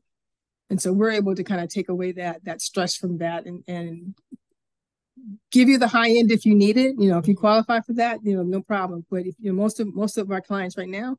And 0.71 0.81
so 0.81 0.93
we're 0.93 1.11
able 1.11 1.35
to 1.35 1.45
kind 1.45 1.61
of 1.61 1.69
take 1.69 1.89
away 1.89 2.13
that 2.13 2.45
that 2.45 2.61
stress 2.61 2.97
from 2.97 3.19
that 3.19 3.47
and 3.47 3.63
and 3.69 4.15
give 5.53 5.69
you 5.69 5.79
the 5.79 5.89
high 5.89 6.11
end 6.11 6.33
if 6.33 6.45
you 6.45 6.55
need 6.55 6.77
it. 6.77 6.97
You 6.99 7.09
know, 7.09 7.19
if 7.19 7.29
you 7.29 7.37
qualify 7.37 7.81
for 7.81 7.93
that, 7.95 8.19
you 8.25 8.37
know, 8.37 8.43
no 8.43 8.63
problem. 8.63 9.07
But 9.11 9.27
if 9.27 9.37
you 9.39 9.53
know 9.53 9.57
most 9.57 9.79
of 9.79 9.95
most 9.95 10.19
of 10.19 10.31
our 10.31 10.41
clients 10.41 10.77
right 10.77 10.89
now 10.89 11.17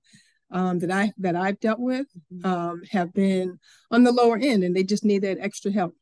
um, 0.52 0.80
that 0.80 0.92
I 0.92 1.14
that 1.20 1.36
I've 1.36 1.60
dealt 1.60 1.80
with 1.80 2.08
mm-hmm. 2.34 2.46
um, 2.46 2.82
have 2.92 3.14
been 3.14 3.60
on 3.92 4.04
the 4.04 4.12
lower 4.12 4.38
end, 4.38 4.64
and 4.64 4.76
they 4.76 4.84
just 4.84 5.06
need 5.06 5.24
that 5.24 5.40
extra 5.40 5.72
help. 5.72 5.96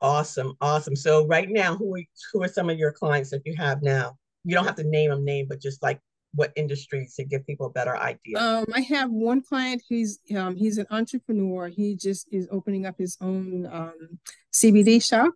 Awesome, 0.00 0.54
awesome. 0.60 0.96
So 0.96 1.26
right 1.26 1.48
now, 1.48 1.76
who 1.76 1.94
are, 1.96 2.02
who 2.32 2.42
are 2.42 2.48
some 2.48 2.70
of 2.70 2.78
your 2.78 2.92
clients 2.92 3.30
that 3.30 3.42
you 3.44 3.54
have 3.58 3.82
now? 3.82 4.16
You 4.44 4.54
don't 4.54 4.64
have 4.64 4.76
to 4.76 4.88
name 4.88 5.10
them 5.10 5.24
name, 5.24 5.46
but 5.48 5.60
just 5.60 5.82
like 5.82 6.00
what 6.34 6.52
industries 6.56 7.14
to 7.14 7.24
give 7.24 7.46
people 7.46 7.66
a 7.66 7.70
better 7.70 7.96
idea? 7.96 8.38
Um, 8.38 8.66
I 8.74 8.80
have 8.82 9.10
one 9.10 9.42
client. 9.42 9.82
He's 9.86 10.20
um, 10.36 10.56
he's 10.56 10.78
an 10.78 10.86
entrepreneur. 10.90 11.68
He 11.68 11.96
just 11.96 12.28
is 12.32 12.48
opening 12.50 12.86
up 12.86 12.96
his 12.98 13.16
own 13.20 13.68
um, 13.70 14.18
CBD 14.52 15.04
shop. 15.04 15.32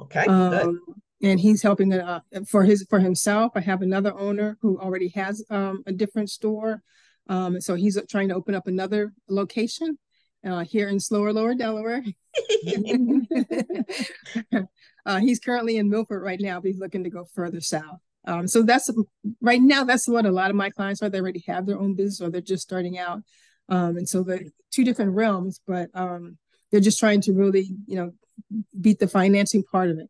Okay. 0.00 0.24
Um, 0.26 0.80
and 1.22 1.38
he's 1.38 1.62
helping 1.62 1.92
uh, 1.92 2.20
for 2.48 2.64
his 2.64 2.84
for 2.90 2.98
himself. 2.98 3.52
I 3.54 3.60
have 3.60 3.82
another 3.82 4.18
owner 4.18 4.58
who 4.60 4.78
already 4.78 5.08
has 5.10 5.44
um, 5.50 5.84
a 5.86 5.92
different 5.92 6.30
store. 6.30 6.82
Um, 7.28 7.60
so 7.60 7.76
he's 7.76 7.96
trying 8.10 8.28
to 8.28 8.34
open 8.34 8.56
up 8.56 8.66
another 8.66 9.12
location 9.28 9.98
uh, 10.44 10.64
here 10.64 10.88
in 10.88 10.98
Slower 10.98 11.32
Lower 11.32 11.54
Delaware. 11.54 12.02
uh, 15.06 15.20
he's 15.20 15.38
currently 15.38 15.76
in 15.76 15.88
Milford 15.88 16.22
right 16.22 16.40
now, 16.40 16.60
but 16.60 16.68
he's 16.68 16.80
looking 16.80 17.04
to 17.04 17.10
go 17.10 17.26
further 17.32 17.60
south. 17.60 18.00
Um, 18.26 18.46
so 18.46 18.62
that's 18.62 18.90
right 19.40 19.60
now, 19.60 19.84
that's 19.84 20.08
what 20.08 20.26
a 20.26 20.30
lot 20.30 20.50
of 20.50 20.56
my 20.56 20.70
clients 20.70 21.02
are. 21.02 21.08
They 21.08 21.20
already 21.20 21.44
have 21.48 21.66
their 21.66 21.78
own 21.78 21.94
business 21.94 22.20
or 22.20 22.30
they're 22.30 22.40
just 22.40 22.62
starting 22.62 22.98
out. 22.98 23.22
Um, 23.68 23.96
and 23.96 24.08
so 24.08 24.22
the 24.22 24.50
two 24.70 24.84
different 24.84 25.12
realms, 25.12 25.60
but 25.66 25.90
um, 25.94 26.38
they're 26.70 26.80
just 26.80 26.98
trying 26.98 27.20
to 27.22 27.32
really, 27.32 27.74
you 27.86 27.96
know, 27.96 28.12
beat 28.80 28.98
the 28.98 29.08
financing 29.08 29.62
part 29.64 29.90
of 29.90 29.98
it. 29.98 30.08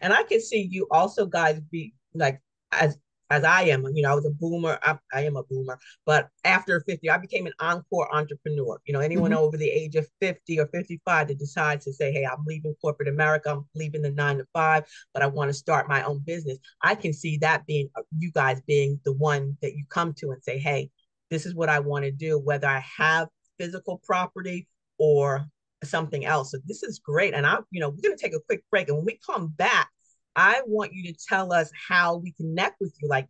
And 0.00 0.12
I 0.12 0.22
can 0.22 0.40
see 0.40 0.68
you 0.70 0.86
also 0.90 1.26
guys 1.26 1.60
be 1.60 1.94
like 2.14 2.40
as 2.72 2.98
as 3.34 3.44
I 3.44 3.62
am. 3.62 3.84
You 3.94 4.02
know, 4.02 4.12
I 4.12 4.14
was 4.14 4.26
a 4.26 4.30
boomer. 4.30 4.78
I, 4.82 4.96
I, 5.12 5.22
am 5.22 5.36
a 5.36 5.42
boomer, 5.42 5.78
but 6.06 6.28
after 6.44 6.80
50, 6.80 7.10
I 7.10 7.18
became 7.18 7.46
an 7.46 7.52
encore 7.58 8.12
entrepreneur. 8.14 8.78
You 8.86 8.94
know, 8.94 9.00
anyone 9.00 9.32
mm-hmm. 9.32 9.40
over 9.40 9.56
the 9.56 9.68
age 9.68 9.96
of 9.96 10.06
50 10.20 10.60
or 10.60 10.66
55 10.68 11.28
that 11.28 11.38
decides 11.38 11.84
to 11.84 11.92
say, 11.92 12.12
hey, 12.12 12.24
I'm 12.24 12.44
leaving 12.46 12.74
corporate 12.80 13.08
America, 13.08 13.50
I'm 13.50 13.66
leaving 13.74 14.02
the 14.02 14.10
nine 14.10 14.38
to 14.38 14.46
five, 14.52 14.84
but 15.12 15.22
I 15.22 15.26
want 15.26 15.48
to 15.50 15.54
start 15.54 15.88
my 15.88 16.02
own 16.04 16.20
business. 16.20 16.58
I 16.82 16.94
can 16.94 17.12
see 17.12 17.38
that 17.38 17.66
being 17.66 17.88
uh, 17.96 18.02
you 18.18 18.30
guys 18.30 18.60
being 18.62 19.00
the 19.04 19.12
one 19.12 19.56
that 19.62 19.74
you 19.74 19.84
come 19.88 20.12
to 20.14 20.30
and 20.30 20.42
say, 20.42 20.58
hey, 20.58 20.90
this 21.30 21.46
is 21.46 21.54
what 21.54 21.68
I 21.68 21.80
want 21.80 22.04
to 22.04 22.12
do, 22.12 22.38
whether 22.38 22.68
I 22.68 22.84
have 22.96 23.28
physical 23.58 24.00
property 24.04 24.68
or 24.98 25.46
something 25.82 26.24
else. 26.24 26.52
So 26.52 26.58
this 26.66 26.82
is 26.82 26.98
great. 26.98 27.34
And 27.34 27.46
I, 27.46 27.58
you 27.70 27.80
know, 27.80 27.88
we're 27.88 28.02
going 28.02 28.16
to 28.16 28.22
take 28.22 28.34
a 28.34 28.40
quick 28.40 28.62
break. 28.70 28.88
And 28.88 28.96
when 28.96 29.06
we 29.06 29.18
come 29.26 29.48
back, 29.48 29.90
I 30.36 30.62
want 30.66 30.92
you 30.92 31.12
to 31.12 31.18
tell 31.28 31.52
us 31.52 31.70
how 31.88 32.16
we 32.16 32.32
connect 32.32 32.80
with 32.80 32.94
you. 33.00 33.08
Like, 33.08 33.28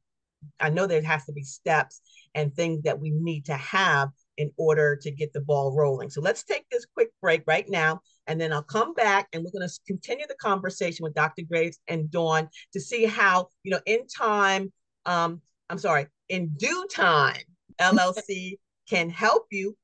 I 0.61 0.71
know 0.71 0.87
there 0.87 1.03
has 1.03 1.25
to 1.27 1.33
be 1.33 1.43
steps 1.43 2.01
and 2.35 2.55
things 2.55 2.83
that 2.83 3.01
we 3.01 3.11
need 3.11 3.47
to 3.47 3.55
have 3.55 4.11
in 4.37 4.51
order 4.57 4.97
to 4.97 5.11
get 5.11 5.33
the 5.33 5.41
ball 5.41 5.75
rolling. 5.75 6.11
So 6.11 6.21
let's 6.21 6.43
take 6.43 6.69
this 6.71 6.87
quick 6.93 7.11
break 7.21 7.43
right 7.47 7.69
now, 7.69 8.01
and 8.27 8.41
then 8.41 8.53
I'll 8.53 8.63
come 8.63 8.95
back 8.95 9.29
and 9.33 9.45
we're 9.45 9.59
going 9.59 9.69
to 9.69 9.81
continue 9.87 10.27
the 10.27 10.35
conversation 10.37 11.05
with 11.05 11.15
Dr. 11.15 11.43
Graves 11.43 11.79
and 11.89 12.11
Dawn 12.11 12.49
to 12.73 12.81
see 12.81 13.05
how, 13.05 13.49
you 13.63 13.71
know, 13.71 13.81
in 13.87 14.07
time, 14.07 14.73
um, 15.07 15.41
I'm 15.71 15.79
sorry, 15.79 16.07
in 16.29 16.49
due 16.57 16.87
time, 16.91 17.43
LLC 17.81 18.59
can 18.89 19.09
help 19.09 19.47
you. 19.51 19.77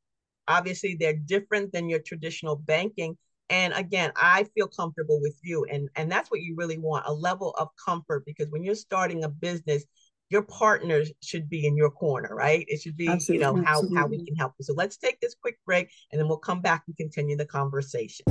Obviously, 0.49 0.97
they're 0.99 1.15
different 1.15 1.73
than 1.73 1.89
your 1.89 2.01
traditional 2.01 2.57
banking 2.57 3.17
and 3.51 3.75
again 3.75 4.11
i 4.17 4.45
feel 4.55 4.67
comfortable 4.67 5.21
with 5.21 5.39
you 5.43 5.67
and 5.71 5.91
and 5.97 6.11
that's 6.11 6.31
what 6.31 6.41
you 6.41 6.55
really 6.57 6.79
want 6.79 7.05
a 7.07 7.13
level 7.13 7.55
of 7.59 7.69
comfort 7.85 8.25
because 8.25 8.49
when 8.51 8.65
you're 8.65 8.75
starting 8.75 9.25
a 9.25 9.29
business 9.29 9.85
your 10.31 10.43
partners 10.43 11.11
should 11.23 11.51
be 11.51 11.67
in 11.67 11.77
your 11.77 11.91
corner 11.91 12.35
right 12.35 12.65
it 12.69 12.81
should 12.81 12.97
be 12.97 13.09
absolutely, 13.09 13.47
you 13.47 13.53
know 13.53 13.63
how 13.63 13.73
absolutely. 13.73 13.99
how 13.99 14.07
we 14.07 14.25
can 14.25 14.37
help 14.37 14.55
you 14.59 14.65
so 14.65 14.73
let's 14.73 14.97
take 14.97 15.21
this 15.21 15.35
quick 15.35 15.59
break 15.67 15.91
and 16.13 16.21
then 16.21 16.29
we'll 16.29 16.39
come 16.39 16.63
back 16.63 16.85
and 16.87 16.97
continue 16.97 17.37
the 17.37 17.45
conversation 17.45 18.25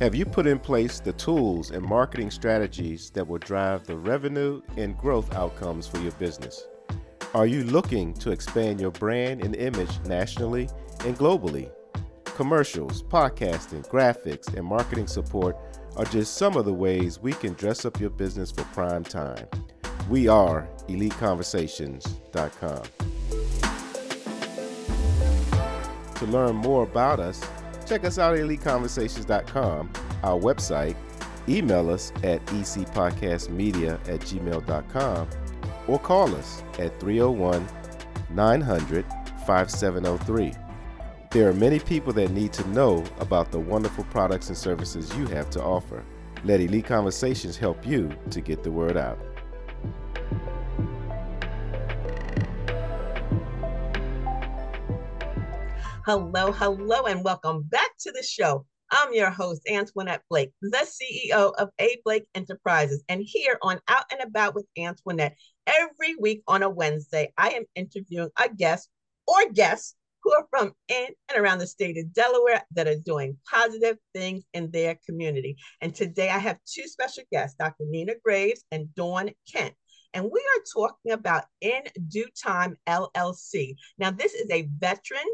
Have 0.00 0.14
you 0.14 0.26
put 0.26 0.46
in 0.48 0.58
place 0.58 0.98
the 0.98 1.12
tools 1.12 1.70
and 1.70 1.82
marketing 1.82 2.30
strategies 2.30 3.10
that 3.10 3.26
will 3.26 3.38
drive 3.38 3.86
the 3.86 3.96
revenue 3.96 4.60
and 4.76 4.98
growth 4.98 5.32
outcomes 5.34 5.86
for 5.86 5.98
your 5.98 6.12
business? 6.12 6.66
Are 7.34 7.46
you 7.48 7.64
looking 7.64 8.14
to 8.14 8.30
expand 8.30 8.80
your 8.80 8.92
brand 8.92 9.44
and 9.44 9.56
image 9.56 9.90
nationally 10.06 10.68
and 11.00 11.18
globally? 11.18 11.68
Commercials, 12.24 13.02
podcasting, 13.02 13.84
graphics, 13.88 14.54
and 14.54 14.64
marketing 14.64 15.08
support 15.08 15.56
are 15.96 16.04
just 16.04 16.34
some 16.36 16.56
of 16.56 16.64
the 16.64 16.72
ways 16.72 17.18
we 17.18 17.32
can 17.32 17.54
dress 17.54 17.84
up 17.84 17.98
your 17.98 18.10
business 18.10 18.52
for 18.52 18.62
prime 18.66 19.02
time. 19.02 19.48
We 20.08 20.28
are 20.28 20.68
EliteConversations.com. 20.86 22.82
To 26.14 26.26
learn 26.26 26.54
more 26.54 26.84
about 26.84 27.18
us, 27.18 27.44
check 27.84 28.04
us 28.04 28.20
out 28.20 28.34
at 28.36 28.40
EliteConversations.com, 28.42 29.92
our 30.22 30.38
website, 30.38 30.94
email 31.48 31.90
us 31.90 32.12
at 32.22 32.46
ecpodcastmedia 32.46 33.94
at 34.08 34.20
gmail.com 34.20 35.28
or 35.86 35.98
call 35.98 36.34
us 36.34 36.62
at 36.78 36.98
301 37.00 37.66
900 38.30 39.04
5703. 39.46 40.52
There 41.30 41.48
are 41.48 41.52
many 41.52 41.80
people 41.80 42.12
that 42.12 42.30
need 42.30 42.52
to 42.54 42.68
know 42.68 43.04
about 43.18 43.50
the 43.50 43.58
wonderful 43.58 44.04
products 44.04 44.48
and 44.48 44.56
services 44.56 45.14
you 45.16 45.26
have 45.26 45.50
to 45.50 45.62
offer. 45.62 46.04
Let 46.44 46.60
Elite 46.60 46.84
Conversations 46.84 47.56
help 47.56 47.86
you 47.86 48.16
to 48.30 48.40
get 48.40 48.62
the 48.62 48.70
word 48.70 48.96
out. 48.96 49.18
Hello, 56.06 56.52
hello, 56.52 57.06
and 57.06 57.24
welcome 57.24 57.62
back 57.62 57.90
to 58.00 58.12
the 58.12 58.22
show. 58.22 58.66
I'm 58.90 59.12
your 59.12 59.30
host, 59.30 59.62
Antionette 59.68 60.20
Blake, 60.28 60.52
the 60.60 60.86
CEO 60.86 61.52
of 61.54 61.70
A. 61.80 61.96
Blake 62.04 62.26
Enterprises. 62.34 63.02
And 63.08 63.22
here 63.24 63.58
on 63.62 63.80
Out 63.88 64.04
and 64.12 64.20
About 64.20 64.54
with 64.54 64.66
Antionette, 64.78 65.32
every 65.66 66.16
week 66.16 66.42
on 66.46 66.62
a 66.62 66.70
Wednesday, 66.70 67.32
I 67.36 67.50
am 67.50 67.64
interviewing 67.74 68.30
a 68.38 68.48
guest 68.48 68.88
or 69.26 69.50
guests 69.52 69.94
who 70.22 70.32
are 70.32 70.46
from 70.50 70.72
in 70.88 71.08
and 71.28 71.38
around 71.38 71.58
the 71.58 71.66
state 71.66 71.98
of 71.98 72.12
Delaware 72.12 72.62
that 72.72 72.88
are 72.88 72.98
doing 72.98 73.36
positive 73.48 73.98
things 74.14 74.44
in 74.54 74.70
their 74.70 74.98
community. 75.06 75.56
And 75.80 75.94
today 75.94 76.30
I 76.30 76.38
have 76.38 76.58
two 76.66 76.88
special 76.88 77.24
guests, 77.30 77.56
Dr. 77.58 77.84
Nina 77.86 78.14
Graves 78.24 78.64
and 78.70 78.94
Dawn 78.94 79.30
Kent. 79.52 79.74
And 80.14 80.24
we 80.24 80.40
are 80.40 80.62
talking 80.72 81.12
about 81.12 81.44
In 81.60 81.82
Due 82.08 82.28
Time 82.42 82.76
LLC. 82.88 83.74
Now, 83.98 84.12
this 84.12 84.32
is 84.32 84.48
a 84.50 84.68
veteran 84.78 85.26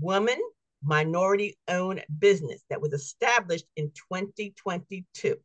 woman 0.00 0.38
minority 0.82 1.58
owned 1.68 2.04
business 2.18 2.62
that 2.70 2.80
was 2.80 2.92
established 2.92 3.66
in 3.76 3.90
2022 4.12 5.36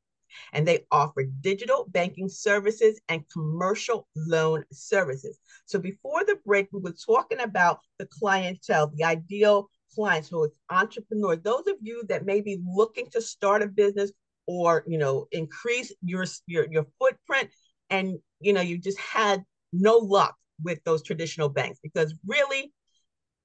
and 0.53 0.67
they 0.67 0.85
offer 0.91 1.23
digital 1.41 1.85
banking 1.89 2.29
services 2.29 2.99
and 3.09 3.23
commercial 3.31 4.07
loan 4.15 4.63
services. 4.71 5.39
So 5.65 5.79
before 5.79 6.23
the 6.25 6.37
break, 6.45 6.67
we 6.71 6.81
were 6.81 6.93
talking 7.05 7.39
about 7.39 7.79
the 7.97 8.07
clientele, 8.07 8.91
the 8.95 9.03
ideal 9.03 9.69
clients 9.93 10.29
who 10.29 10.43
are 10.43 10.51
entrepreneurs, 10.69 11.39
those 11.43 11.67
of 11.67 11.75
you 11.81 12.03
that 12.09 12.25
may 12.25 12.41
be 12.41 12.59
looking 12.65 13.09
to 13.11 13.21
start 13.21 13.61
a 13.61 13.67
business 13.67 14.11
or 14.47 14.83
you 14.87 14.97
know 14.97 15.27
increase 15.31 15.91
your 16.03 16.25
your 16.47 16.67
your 16.71 16.85
footprint 16.99 17.49
and 17.89 18.17
you 18.39 18.53
know 18.53 18.61
you 18.61 18.77
just 18.77 18.99
had 18.99 19.43
no 19.73 19.97
luck 19.97 20.35
with 20.63 20.83
those 20.83 21.03
traditional 21.03 21.49
banks 21.49 21.79
because 21.81 22.13
really 22.25 22.71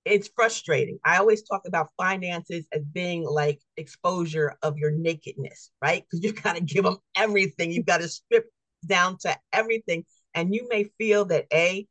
it's 0.04 0.30
frustrating. 0.34 0.98
I 1.04 1.18
always 1.18 1.42
talk 1.42 1.62
about 1.66 1.90
finances 1.96 2.66
as 2.72 2.82
being 2.82 3.24
like 3.24 3.60
exposure 3.76 4.56
of 4.62 4.78
your 4.78 4.90
nakedness, 4.90 5.70
right? 5.82 6.04
Because 6.04 6.24
you 6.24 6.32
got 6.42 6.56
to 6.56 6.62
give 6.62 6.84
them 6.84 6.98
everything. 7.14 7.72
You've 7.72 7.86
got 7.86 8.00
to 8.00 8.08
strip 8.08 8.46
down 8.86 9.18
to 9.18 9.36
everything. 9.52 10.04
And 10.34 10.54
you 10.54 10.68
may 10.68 10.84
feel 10.98 11.26
that 11.26 11.46
A, 11.52 11.86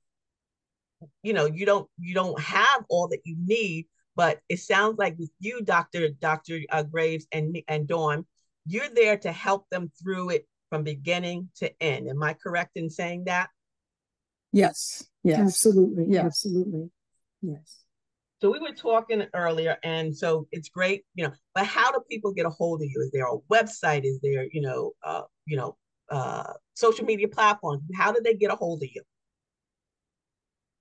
you 1.24 1.34
know, 1.34 1.46
you 1.46 1.66
don't 1.66 1.88
you 1.98 2.14
don't 2.14 2.40
have 2.40 2.84
all 2.90 3.10
that 3.10 3.22
you 3.26 3.36
need, 3.40 3.88
but 4.16 4.40
it 4.50 4.60
sounds 4.60 4.98
like 4.98 5.18
with 5.18 5.32
you, 5.40 5.62
Dr. 5.62 6.10
Dr. 6.10 6.60
Uh, 6.70 6.84
Graves 6.84 7.28
and 7.32 7.58
and 7.68 7.88
Dawn, 7.88 8.26
you're 8.66 8.90
there 8.90 9.18
to 9.18 9.32
help 9.32 9.70
them 9.70 9.92
through 10.02 10.32
it 10.32 10.48
from 10.70 10.84
beginning 10.84 11.50
to 11.58 11.72
end. 11.82 12.10
Am 12.10 12.22
I 12.22 12.34
correct 12.34 12.72
in 12.76 12.90
saying 12.90 13.26
that? 13.26 13.50
Yes. 14.52 15.06
Yes. 15.24 15.40
Absolutely. 15.40 16.06
Yeah. 16.10 16.26
Absolutely. 16.26 16.90
Yes. 17.42 17.84
So 18.42 18.52
we 18.52 18.60
were 18.60 18.74
talking 18.74 19.26
earlier, 19.36 19.78
and 19.84 20.16
so 20.16 20.48
it's 20.52 20.70
great, 20.70 21.04
you 21.14 21.26
know. 21.26 21.34
But 21.54 21.66
how 21.66 21.92
do 21.92 22.00
people 22.10 22.32
get 22.32 22.46
a 22.46 22.50
hold 22.50 22.82
of 22.82 22.88
you? 22.88 23.02
Is 23.02 23.12
there 23.12 23.28
a 23.28 23.38
website? 23.52 24.06
Is 24.06 24.22
there, 24.22 24.48
you 24.54 24.62
know, 24.62 24.94
uh, 25.04 25.24
you 25.46 25.58
know, 25.58 25.76
uh, 26.10 26.54
social 26.74 27.04
media 27.04 27.28
platforms? 27.28 27.84
How 27.96 28.14
do 28.14 28.22
they 28.24 28.36
get 28.36 28.50
a 28.50 28.56
hold 28.56 28.82
of 28.82 28.88
you? 28.94 29.02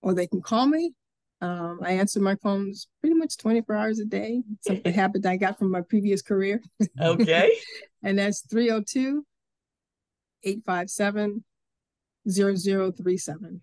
Or 0.00 0.14
they 0.14 0.26
can 0.26 0.42
call 0.42 0.66
me. 0.66 0.92
Um, 1.40 1.80
I 1.82 1.92
answer 1.92 2.20
my 2.20 2.36
phones 2.36 2.88
pretty 3.00 3.14
much 3.14 3.36
24 3.36 3.74
hours 3.74 4.00
a 4.00 4.04
day. 4.04 4.42
Something 4.66 4.92
habit 4.94 5.26
I 5.26 5.36
got 5.36 5.58
from 5.58 5.70
my 5.70 5.80
previous 5.82 6.22
career. 6.22 6.62
Okay. 7.00 7.56
and 8.02 8.18
that's 8.18 8.42
302 8.42 9.24
857 10.44 11.44
0037. 12.28 13.60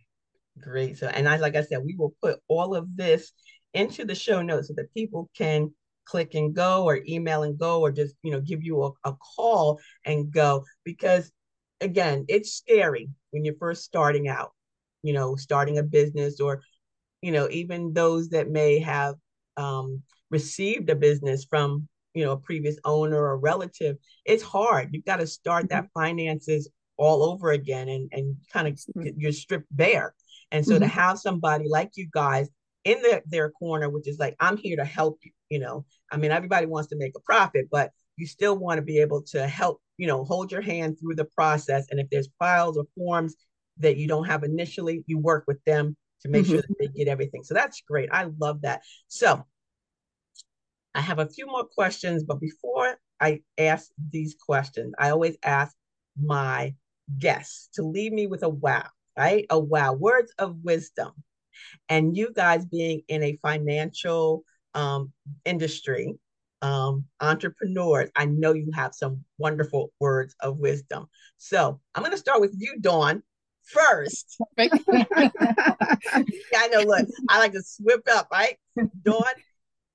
Great. 0.62 0.98
So, 0.98 1.08
and 1.08 1.28
I, 1.28 1.38
like 1.38 1.56
I 1.56 1.64
said, 1.64 1.84
we 1.84 1.96
will 1.96 2.14
put 2.22 2.40
all 2.48 2.76
of 2.76 2.88
this 2.96 3.32
into 3.74 4.06
the 4.06 4.16
show 4.16 4.42
notes 4.42 4.70
so 4.70 4.74
that 4.78 4.94
people 4.94 5.30
can 5.38 5.74
click 6.06 6.34
and 6.36 6.56
go 6.56 6.86
or 6.86 7.02
email 7.08 7.44
and 7.44 7.58
go 7.58 7.82
or 7.82 7.92
just, 7.92 8.16
you 8.24 8.32
know, 8.32 8.40
give 8.40 8.64
you 8.64 8.84
a, 8.84 8.92
a 9.04 9.14
call 9.14 9.80
and 10.06 10.32
go 10.32 10.64
because 10.84 11.32
again, 11.82 12.26
it's 12.28 12.54
scary 12.54 13.10
when 13.32 13.44
you're 13.44 13.56
first 13.60 13.84
starting 13.84 14.28
out, 14.28 14.52
you 15.04 15.14
know, 15.14 15.36
starting 15.36 15.78
a 15.78 15.84
business 15.84 16.40
or, 16.40 16.62
you 17.22 17.32
know, 17.32 17.50
even 17.50 17.94
those 17.94 18.30
that 18.30 18.50
may 18.50 18.80
have 18.80 19.16
um, 19.58 20.02
received 20.30 20.90
a 20.90 20.96
business 20.96 21.46
from, 21.50 21.88
you 22.14 22.24
know, 22.24 22.34
a 22.34 22.38
previous 22.38 22.78
owner 22.86 23.18
or 23.18 23.38
relative. 23.38 23.98
It's 24.26 24.44
hard. 24.44 24.90
You've 24.94 25.06
got 25.06 25.18
to 25.18 25.28
start 25.28 25.70
that 25.70 25.86
mm-hmm. 25.86 26.00
finances 26.00 26.70
all 26.98 27.24
over 27.24 27.52
again 27.52 27.90
and, 27.90 28.10
and 28.14 28.38
kind 28.54 28.68
of 28.68 28.80
you're 28.96 29.34
stripped 29.34 29.68
bare. 29.72 30.14
And 30.56 30.66
so 30.66 30.76
mm-hmm. 30.76 30.84
to 30.84 30.88
have 30.88 31.20
somebody 31.20 31.68
like 31.68 31.92
you 31.96 32.08
guys 32.10 32.48
in 32.86 33.02
their, 33.02 33.22
their 33.26 33.50
corner, 33.50 33.90
which 33.90 34.08
is 34.08 34.18
like, 34.18 34.38
I'm 34.40 34.56
here 34.56 34.78
to 34.78 34.86
help 34.86 35.20
you, 35.22 35.32
you 35.50 35.60
know, 35.60 35.86
I 36.10 36.16
mean, 36.16 36.32
everybody 36.32 36.66
wants 36.66 36.88
to 36.90 36.96
make 36.96 37.12
a 37.18 37.20
profit, 37.20 37.68
but 37.70 37.92
you 38.16 38.26
still 38.26 38.58
want 38.58 38.78
to 38.78 38.82
be 38.82 39.00
able 39.00 39.22
to 39.24 39.46
help, 39.48 39.82
you 39.98 40.08
know, 40.08 40.24
hold 40.24 40.54
your 40.54 40.62
hand 40.62 40.98
through 40.98 41.16
the 41.16 41.26
process. 41.26 41.88
And 41.92 42.00
if 42.00 42.10
there's 42.10 42.30
files 42.40 42.78
or 42.78 42.86
forms 42.96 43.36
that 43.80 43.98
you 43.98 44.08
don't 44.08 44.28
have 44.28 44.46
initially, 44.46 45.04
you 45.08 45.20
work 45.20 45.44
with 45.46 45.62
them 45.66 45.98
to 46.22 46.30
make 46.30 46.46
mm-hmm. 46.46 46.54
sure 46.54 46.62
that 46.62 46.76
they 46.80 46.88
get 46.88 47.10
everything. 47.10 47.44
So 47.44 47.54
that's 47.54 47.82
great. 47.82 48.08
I 48.14 48.30
love 48.40 48.62
that. 48.62 48.82
So 49.10 49.44
I 50.94 51.02
have 51.02 51.20
a 51.20 51.28
few 51.28 51.48
more 51.48 51.66
questions, 51.66 52.24
but 52.24 52.40
before 52.40 52.96
I 53.20 53.42
ask 53.58 53.90
these 54.10 54.38
questions, 54.40 54.94
I 54.98 55.10
always 55.10 55.36
ask 55.44 55.76
my 56.18 56.76
guests 57.20 57.68
to 57.74 57.84
leave 57.84 58.14
me 58.14 58.28
with 58.28 58.44
a 58.44 58.50
wow 58.50 58.86
right? 59.18 59.46
Oh, 59.50 59.60
wow. 59.60 59.94
Words 59.94 60.34
of 60.38 60.58
wisdom. 60.64 61.12
And 61.90 62.16
you 62.16 62.32
guys 62.34 62.66
being 62.66 63.02
in 63.08 63.24
a 63.24 63.40
financial 63.42 64.44
um, 64.74 65.12
industry, 65.46 66.16
um, 66.62 67.06
entrepreneurs, 67.22 68.10
I 68.16 68.26
know 68.26 68.54
you 68.54 68.72
have 68.74 68.94
some 68.94 69.24
wonderful 69.38 69.92
words 70.00 70.36
of 70.40 70.58
wisdom. 70.58 71.08
So 71.38 71.80
I'm 71.94 72.02
going 72.02 72.12
to 72.12 72.18
start 72.18 72.42
with 72.42 72.56
you, 72.58 72.80
Dawn, 72.80 73.24
first. 73.64 74.38
I 74.58 74.68
know, 76.72 76.82
look, 76.82 77.08
I 77.30 77.40
like 77.40 77.54
to 77.54 77.64
swip 77.64 78.02
up, 78.12 78.28
right? 78.32 78.58
Dawn, 79.04 79.24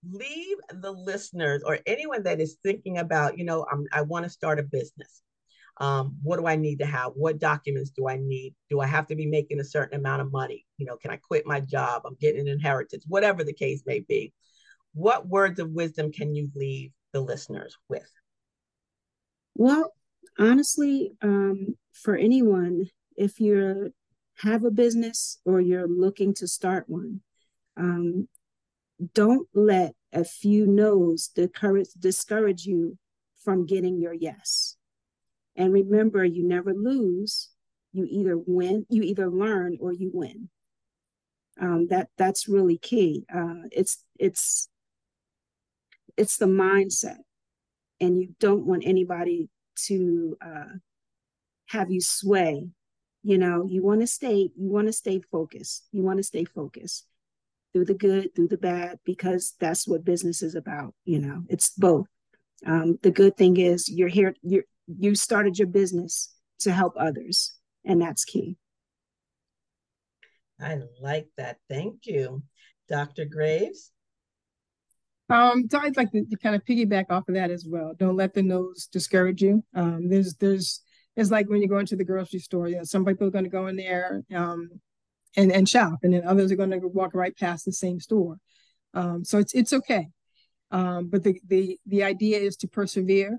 leave 0.08 0.56
the 0.72 0.90
listeners 0.90 1.62
or 1.64 1.78
anyone 1.86 2.22
that 2.22 2.40
is 2.40 2.56
thinking 2.62 2.98
about, 2.98 3.38
you 3.38 3.44
know, 3.44 3.66
I'm, 3.70 3.86
I 3.92 4.02
want 4.02 4.24
to 4.24 4.30
start 4.30 4.58
a 4.58 4.62
business. 4.62 5.22
Um, 5.80 6.18
what 6.22 6.38
do 6.38 6.46
I 6.46 6.56
need 6.56 6.80
to 6.80 6.86
have? 6.86 7.12
What 7.14 7.38
documents 7.38 7.90
do 7.90 8.06
I 8.06 8.18
need? 8.18 8.54
Do 8.68 8.80
I 8.80 8.86
have 8.86 9.06
to 9.06 9.16
be 9.16 9.24
making 9.24 9.60
a 9.60 9.64
certain 9.64 9.98
amount 9.98 10.20
of 10.20 10.30
money? 10.30 10.66
You 10.76 10.84
know, 10.84 10.96
can 10.96 11.10
I 11.10 11.16
quit 11.16 11.46
my 11.46 11.60
job? 11.60 12.02
I'm 12.04 12.16
getting 12.20 12.42
an 12.42 12.48
inheritance, 12.48 13.04
whatever 13.08 13.44
the 13.44 13.54
case 13.54 13.82
may 13.86 14.00
be. 14.00 14.34
What 14.92 15.26
words 15.26 15.58
of 15.58 15.70
wisdom 15.70 16.12
can 16.12 16.34
you 16.34 16.50
leave 16.54 16.92
the 17.12 17.20
listeners 17.20 17.78
with? 17.88 18.10
Well, 19.54 19.94
honestly, 20.38 21.12
um, 21.22 21.76
for 21.92 22.14
anyone, 22.14 22.90
if 23.16 23.40
you 23.40 23.94
have 24.42 24.64
a 24.64 24.70
business 24.70 25.38
or 25.46 25.60
you're 25.60 25.88
looking 25.88 26.34
to 26.34 26.46
start 26.46 26.84
one, 26.88 27.20
um, 27.76 28.28
don't 29.14 29.48
let 29.54 29.94
a 30.12 30.24
few 30.24 30.66
no's 30.66 31.28
discourage, 31.28 31.88
discourage 31.98 32.66
you 32.66 32.98
from 33.42 33.64
getting 33.64 33.98
your 33.98 34.12
yes. 34.12 34.76
And 35.56 35.72
remember, 35.72 36.24
you 36.24 36.46
never 36.46 36.72
lose. 36.72 37.50
You 37.92 38.06
either 38.08 38.38
win, 38.38 38.86
you 38.88 39.02
either 39.02 39.28
learn 39.28 39.76
or 39.80 39.92
you 39.92 40.10
win. 40.12 40.48
Um, 41.60 41.88
that 41.88 42.08
that's 42.16 42.48
really 42.48 42.78
key. 42.78 43.24
Uh, 43.34 43.66
it's 43.72 44.04
it's 44.18 44.68
it's 46.16 46.36
the 46.36 46.46
mindset, 46.46 47.18
and 48.00 48.20
you 48.20 48.34
don't 48.38 48.64
want 48.64 48.84
anybody 48.86 49.48
to 49.86 50.36
uh, 50.40 50.76
have 51.66 51.90
you 51.90 52.00
sway. 52.00 52.68
You 53.22 53.38
know, 53.38 53.66
you 53.68 53.82
want 53.82 54.00
to 54.00 54.06
stay 54.06 54.50
you 54.56 54.70
want 54.70 54.86
to 54.86 54.92
stay 54.92 55.20
focused. 55.32 55.86
You 55.92 56.02
want 56.02 56.18
to 56.18 56.22
stay 56.22 56.44
focused 56.44 57.06
through 57.72 57.84
the 57.84 57.94
good, 57.94 58.34
through 58.34 58.48
the 58.48 58.58
bad, 58.58 58.98
because 59.04 59.54
that's 59.60 59.86
what 59.86 60.04
business 60.04 60.42
is 60.42 60.54
about. 60.54 60.94
You 61.04 61.20
know, 61.20 61.42
it's 61.48 61.70
both. 61.70 62.06
Um, 62.66 62.98
the 63.02 63.10
good 63.10 63.36
thing 63.36 63.56
is 63.56 63.88
you're 63.88 64.08
here. 64.08 64.34
You're 64.42 64.64
you 64.98 65.14
started 65.14 65.58
your 65.58 65.68
business 65.68 66.34
to 66.60 66.72
help 66.72 66.94
others, 66.98 67.54
and 67.84 68.00
that's 68.00 68.24
key. 68.24 68.56
I 70.60 70.78
like 71.00 71.28
that. 71.36 71.58
Thank 71.68 72.06
you, 72.06 72.42
Dr. 72.88 73.24
Graves. 73.24 73.90
Um, 75.30 75.68
so 75.70 75.78
I'd 75.78 75.96
like 75.96 76.10
to, 76.10 76.24
to, 76.24 76.36
kind 76.36 76.56
of 76.56 76.64
piggyback 76.64 77.06
off 77.10 77.28
of 77.28 77.36
that 77.36 77.50
as 77.50 77.64
well. 77.66 77.94
Don't 77.96 78.16
let 78.16 78.34
the 78.34 78.42
nose 78.42 78.88
discourage 78.92 79.40
you. 79.40 79.64
Um, 79.74 80.08
there's 80.08 80.34
there's 80.34 80.82
it's 81.16 81.30
like 81.30 81.48
when 81.48 81.62
you 81.62 81.68
go 81.68 81.78
into 81.78 81.96
the 81.96 82.04
grocery 82.04 82.40
store. 82.40 82.68
You 82.68 82.78
know, 82.78 82.84
some 82.84 83.04
people 83.04 83.28
are 83.28 83.30
going 83.30 83.44
to 83.44 83.50
go 83.50 83.68
in 83.68 83.76
there 83.76 84.24
um, 84.34 84.68
and 85.36 85.52
and 85.52 85.68
shop, 85.68 86.00
and 86.02 86.12
then 86.12 86.26
others 86.26 86.50
are 86.50 86.56
going 86.56 86.72
to 86.72 86.78
walk 86.78 87.14
right 87.14 87.36
past 87.36 87.64
the 87.64 87.72
same 87.72 88.00
store. 88.00 88.38
Um, 88.92 89.24
so 89.24 89.38
it's 89.38 89.54
it's 89.54 89.72
okay. 89.72 90.08
Um, 90.72 91.08
but 91.08 91.22
the 91.22 91.40
the 91.46 91.78
the 91.86 92.02
idea 92.02 92.38
is 92.38 92.56
to 92.58 92.68
persevere 92.68 93.38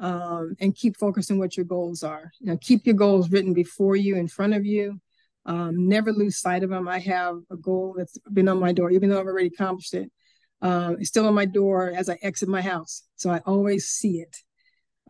um, 0.00 0.54
and 0.60 0.74
keep 0.74 0.96
focusing 0.96 1.38
what 1.38 1.56
your 1.56 1.66
goals 1.66 2.02
are. 2.02 2.32
You 2.40 2.48
know, 2.48 2.58
keep 2.60 2.86
your 2.86 2.96
goals 2.96 3.30
written 3.30 3.54
before 3.54 3.96
you, 3.96 4.16
in 4.16 4.28
front 4.28 4.54
of 4.54 4.64
you. 4.64 5.00
Um, 5.46 5.88
never 5.88 6.12
lose 6.12 6.38
sight 6.38 6.62
of 6.62 6.70
them. 6.70 6.88
I 6.88 6.98
have 7.00 7.36
a 7.50 7.56
goal 7.56 7.94
that's 7.96 8.18
been 8.32 8.48
on 8.48 8.58
my 8.58 8.72
door, 8.72 8.90
even 8.90 9.08
though 9.08 9.20
I've 9.20 9.26
already 9.26 9.48
accomplished 9.48 9.94
it. 9.94 10.10
Um, 10.62 10.96
it's 10.98 11.08
still 11.08 11.26
on 11.26 11.34
my 11.34 11.44
door 11.44 11.92
as 11.94 12.08
I 12.08 12.18
exit 12.22 12.48
my 12.48 12.62
house, 12.62 13.02
so 13.16 13.30
I 13.30 13.40
always 13.44 13.86
see 13.86 14.20
it. 14.20 14.36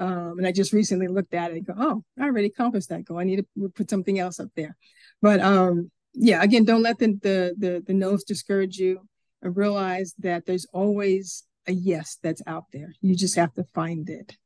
Um, 0.00 0.38
and 0.38 0.46
I 0.46 0.50
just 0.50 0.72
recently 0.72 1.06
looked 1.06 1.34
at 1.34 1.52
it 1.52 1.58
and 1.58 1.66
go, 1.66 1.74
"Oh, 1.76 2.02
I 2.18 2.24
already 2.24 2.48
accomplished 2.48 2.88
that 2.88 3.04
goal. 3.04 3.20
I 3.20 3.24
need 3.24 3.44
to 3.56 3.68
put 3.68 3.88
something 3.88 4.18
else 4.18 4.40
up 4.40 4.48
there." 4.56 4.76
But 5.22 5.40
um, 5.40 5.92
yeah, 6.12 6.42
again, 6.42 6.64
don't 6.64 6.82
let 6.82 6.98
the 6.98 7.18
the 7.22 7.54
the, 7.56 7.84
the 7.86 7.94
no's 7.94 8.24
discourage 8.24 8.78
you, 8.78 9.06
and 9.42 9.56
realize 9.56 10.14
that 10.18 10.46
there's 10.46 10.66
always 10.72 11.44
a 11.68 11.72
yes 11.72 12.18
that's 12.22 12.42
out 12.48 12.64
there. 12.72 12.92
You 13.00 13.14
just 13.14 13.36
have 13.36 13.54
to 13.54 13.64
find 13.74 14.10
it. 14.10 14.36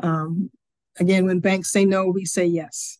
Um, 0.00 0.50
again, 0.98 1.26
when 1.26 1.40
banks 1.40 1.70
say 1.70 1.84
no, 1.84 2.06
we 2.06 2.24
say 2.24 2.46
yes. 2.46 2.98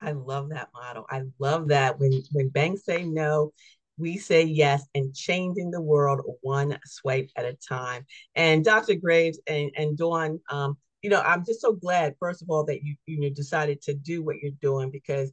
I 0.00 0.12
love 0.12 0.50
that 0.50 0.68
model. 0.74 1.06
I 1.08 1.22
love 1.38 1.68
that 1.68 2.00
when 2.00 2.22
when 2.32 2.48
banks 2.48 2.84
say 2.84 3.04
no, 3.04 3.52
we 3.98 4.18
say 4.18 4.42
yes 4.42 4.84
and 4.94 5.14
changing 5.14 5.70
the 5.70 5.80
world 5.80 6.20
one 6.40 6.78
swipe 6.84 7.30
at 7.36 7.44
a 7.44 7.56
time. 7.68 8.04
And 8.34 8.64
Dr. 8.64 8.94
Graves 8.96 9.40
and, 9.46 9.70
and 9.76 9.96
Dawn, 9.96 10.40
um, 10.50 10.76
you 11.02 11.10
know, 11.10 11.20
I'm 11.20 11.44
just 11.44 11.60
so 11.60 11.72
glad, 11.72 12.14
first 12.18 12.42
of 12.42 12.50
all, 12.50 12.64
that 12.66 12.82
you 12.82 12.96
you 13.06 13.30
decided 13.30 13.82
to 13.82 13.94
do 13.94 14.22
what 14.22 14.36
you're 14.42 14.52
doing 14.60 14.90
because 14.90 15.32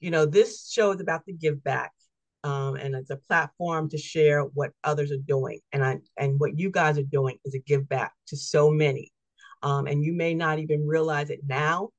you 0.00 0.10
know 0.10 0.26
this 0.26 0.70
show 0.70 0.92
is 0.92 1.00
about 1.00 1.24
to 1.26 1.32
give 1.32 1.62
back. 1.62 1.92
Um, 2.44 2.74
and 2.74 2.96
it's 2.96 3.10
a 3.10 3.16
platform 3.16 3.88
to 3.90 3.98
share 3.98 4.42
what 4.42 4.72
others 4.82 5.12
are 5.12 5.26
doing. 5.28 5.60
And 5.72 5.84
I 5.84 5.98
and 6.16 6.40
what 6.40 6.58
you 6.58 6.70
guys 6.70 6.98
are 6.98 7.04
doing 7.04 7.38
is 7.44 7.54
a 7.54 7.60
give 7.60 7.88
back 7.88 8.12
to 8.28 8.36
so 8.36 8.70
many. 8.70 9.12
Um, 9.62 9.86
and 9.86 10.04
you 10.04 10.12
may 10.12 10.34
not 10.34 10.58
even 10.58 10.86
realize 10.86 11.30
it 11.30 11.40
now, 11.46 11.90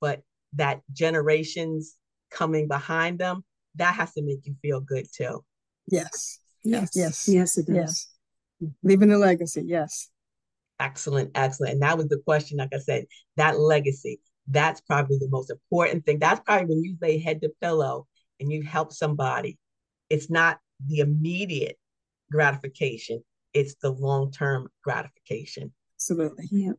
but 0.00 0.22
that 0.54 0.82
generations 0.92 1.96
coming 2.30 2.68
behind 2.68 3.18
them, 3.18 3.44
that 3.76 3.94
has 3.94 4.12
to 4.14 4.22
make 4.22 4.40
you 4.44 4.54
feel 4.62 4.80
good 4.80 5.06
too. 5.14 5.44
Yes. 5.86 6.38
Yes. 6.64 6.90
Yes. 6.94 7.28
Yes, 7.28 7.58
it 7.58 7.66
does. 7.66 7.76
Yes. 7.76 8.72
Leaving 8.82 9.12
a 9.12 9.18
legacy. 9.18 9.62
Yes. 9.66 10.08
Excellent, 10.80 11.30
excellent. 11.34 11.74
And 11.74 11.82
that 11.82 11.98
was 11.98 12.08
the 12.08 12.22
question, 12.24 12.58
like 12.58 12.72
I 12.72 12.78
said, 12.78 13.06
that 13.36 13.58
legacy. 13.58 14.20
That's 14.46 14.80
probably 14.80 15.18
the 15.18 15.28
most 15.28 15.50
important 15.50 16.06
thing. 16.06 16.18
That's 16.18 16.40
probably 16.40 16.66
when 16.66 16.84
you 16.84 16.96
lay 17.00 17.18
head 17.18 17.40
to 17.42 17.50
pillow 17.60 18.06
and 18.40 18.50
you 18.50 18.62
help 18.62 18.92
somebody. 18.92 19.58
It's 20.08 20.30
not 20.30 20.58
the 20.86 21.00
immediate 21.00 21.76
gratification, 22.30 23.22
it's 23.52 23.74
the 23.82 23.90
long 23.90 24.30
term 24.30 24.68
gratification. 24.84 25.72
Absolutely. 25.96 26.48
Yeah. 26.50 26.72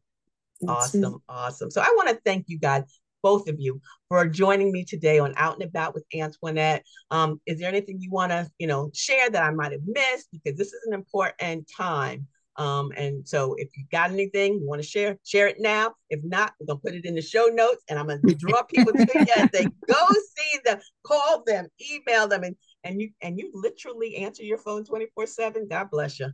Awesome, 0.67 1.21
awesome. 1.29 1.71
So 1.71 1.81
I 1.81 1.93
want 1.95 2.09
to 2.09 2.19
thank 2.25 2.45
you 2.47 2.59
guys, 2.59 2.83
both 3.23 3.47
of 3.47 3.55
you, 3.59 3.79
for 4.07 4.27
joining 4.27 4.71
me 4.71 4.83
today 4.83 5.19
on 5.19 5.33
Out 5.37 5.55
and 5.55 5.63
About 5.63 5.93
with 5.93 6.05
Antionette. 6.13 6.81
Um, 7.11 7.39
is 7.45 7.59
there 7.59 7.69
anything 7.69 7.99
you 7.99 8.11
want 8.11 8.31
to, 8.31 8.49
you 8.59 8.67
know, 8.67 8.91
share 8.93 9.29
that 9.29 9.43
I 9.43 9.51
might 9.51 9.71
have 9.71 9.81
missed? 9.85 10.29
Because 10.31 10.57
this 10.57 10.73
is 10.73 10.81
an 10.87 10.93
important 10.93 11.69
time. 11.75 12.27
Um, 12.59 12.91
and 12.97 13.25
so 13.25 13.55
if 13.57 13.69
you 13.77 13.85
got 13.89 14.11
anything 14.11 14.55
you 14.55 14.67
want 14.67 14.81
to 14.81 14.87
share, 14.87 15.17
share 15.23 15.47
it 15.47 15.57
now. 15.59 15.93
If 16.09 16.19
not, 16.25 16.53
we're 16.59 16.65
gonna 16.67 16.79
put 16.79 16.93
it 16.93 17.05
in 17.05 17.15
the 17.15 17.21
show 17.21 17.45
notes 17.45 17.83
and 17.89 17.97
I'm 17.97 18.07
gonna 18.07 18.19
draw 18.37 18.63
people 18.63 18.91
to 18.91 19.17
you 19.17 19.33
as 19.37 19.47
they 19.53 19.65
go 19.87 19.95
see 20.37 20.59
them, 20.65 20.79
call 21.05 21.43
them, 21.45 21.67
email 21.89 22.27
them, 22.27 22.43
and 22.43 22.57
and 22.83 22.99
you 22.99 23.11
and 23.21 23.39
you 23.39 23.49
literally 23.53 24.17
answer 24.17 24.43
your 24.43 24.57
phone 24.57 24.83
24-7. 24.83 25.69
God 25.69 25.89
bless 25.89 26.19
you. 26.19 26.27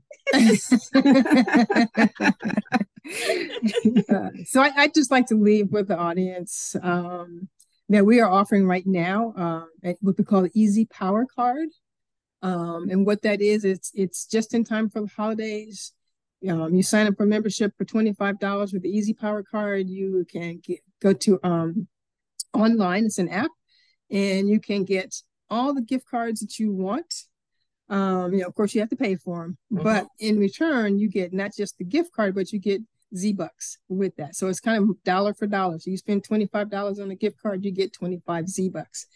Uh, 4.09 4.29
so 4.45 4.61
I, 4.61 4.71
I'd 4.75 4.93
just 4.93 5.11
like 5.11 5.27
to 5.27 5.35
leave 5.35 5.71
with 5.71 5.87
the 5.87 5.97
audience 5.97 6.75
um, 6.81 7.47
that 7.89 8.05
we 8.05 8.19
are 8.19 8.29
offering 8.29 8.65
right 8.67 8.85
now 8.85 9.67
at 9.83 9.97
what 10.01 10.17
we 10.17 10.23
call 10.23 10.41
the 10.43 10.51
Easy 10.53 10.85
Power 10.85 11.25
Card. 11.25 11.69
Um, 12.41 12.89
and 12.89 13.05
what 13.05 13.21
that 13.23 13.41
is, 13.41 13.65
it's 13.65 13.91
it's 13.95 14.25
just 14.27 14.53
in 14.53 14.63
time 14.63 14.89
for 14.89 15.01
the 15.01 15.07
holidays. 15.07 15.93
Um, 16.47 16.75
you 16.75 16.83
sign 16.83 17.07
up 17.07 17.15
for 17.17 17.25
membership 17.25 17.73
for 17.77 17.85
$25 17.85 18.73
with 18.73 18.83
the 18.83 18.89
Easy 18.89 19.13
Power 19.13 19.41
Card. 19.41 19.89
You 19.89 20.25
can 20.31 20.59
get, 20.63 20.79
go 21.01 21.13
to 21.13 21.39
um, 21.43 21.87
online, 22.53 23.05
it's 23.05 23.17
an 23.17 23.29
app, 23.29 23.51
and 24.11 24.47
you 24.47 24.59
can 24.59 24.83
get 24.83 25.15
all 25.49 25.73
the 25.73 25.81
gift 25.81 26.05
cards 26.09 26.41
that 26.41 26.59
you 26.59 26.71
want. 26.71 27.11
Um, 27.89 28.33
you 28.33 28.39
know, 28.41 28.47
of 28.47 28.55
course, 28.55 28.75
you 28.75 28.81
have 28.81 28.89
to 28.89 28.95
pay 28.95 29.15
for 29.15 29.41
them, 29.43 29.57
Mhm. 29.73 29.83
but 29.83 30.07
in 30.19 30.37
return, 30.39 30.99
you 30.99 31.09
get 31.09 31.33
not 31.33 31.51
just 31.55 31.77
the 31.77 31.83
gift 31.83 32.11
card, 32.13 32.35
but 32.35 32.51
you 32.51 32.59
get 32.59 32.81
Z 33.15 33.33
bucks 33.33 33.77
with 33.89 34.15
that. 34.17 34.35
So 34.35 34.47
it's 34.47 34.59
kind 34.59 34.81
of 34.89 35.03
dollar 35.03 35.33
for 35.33 35.47
dollar. 35.47 35.79
So 35.79 35.91
you 35.91 35.97
spend 35.97 36.23
$25 36.23 36.99
on 36.99 37.11
a 37.11 37.15
gift 37.15 37.41
card, 37.41 37.65
you 37.65 37.71
get 37.71 37.93
25 37.93 38.47
Z 38.47 38.69
bucks 38.69 39.07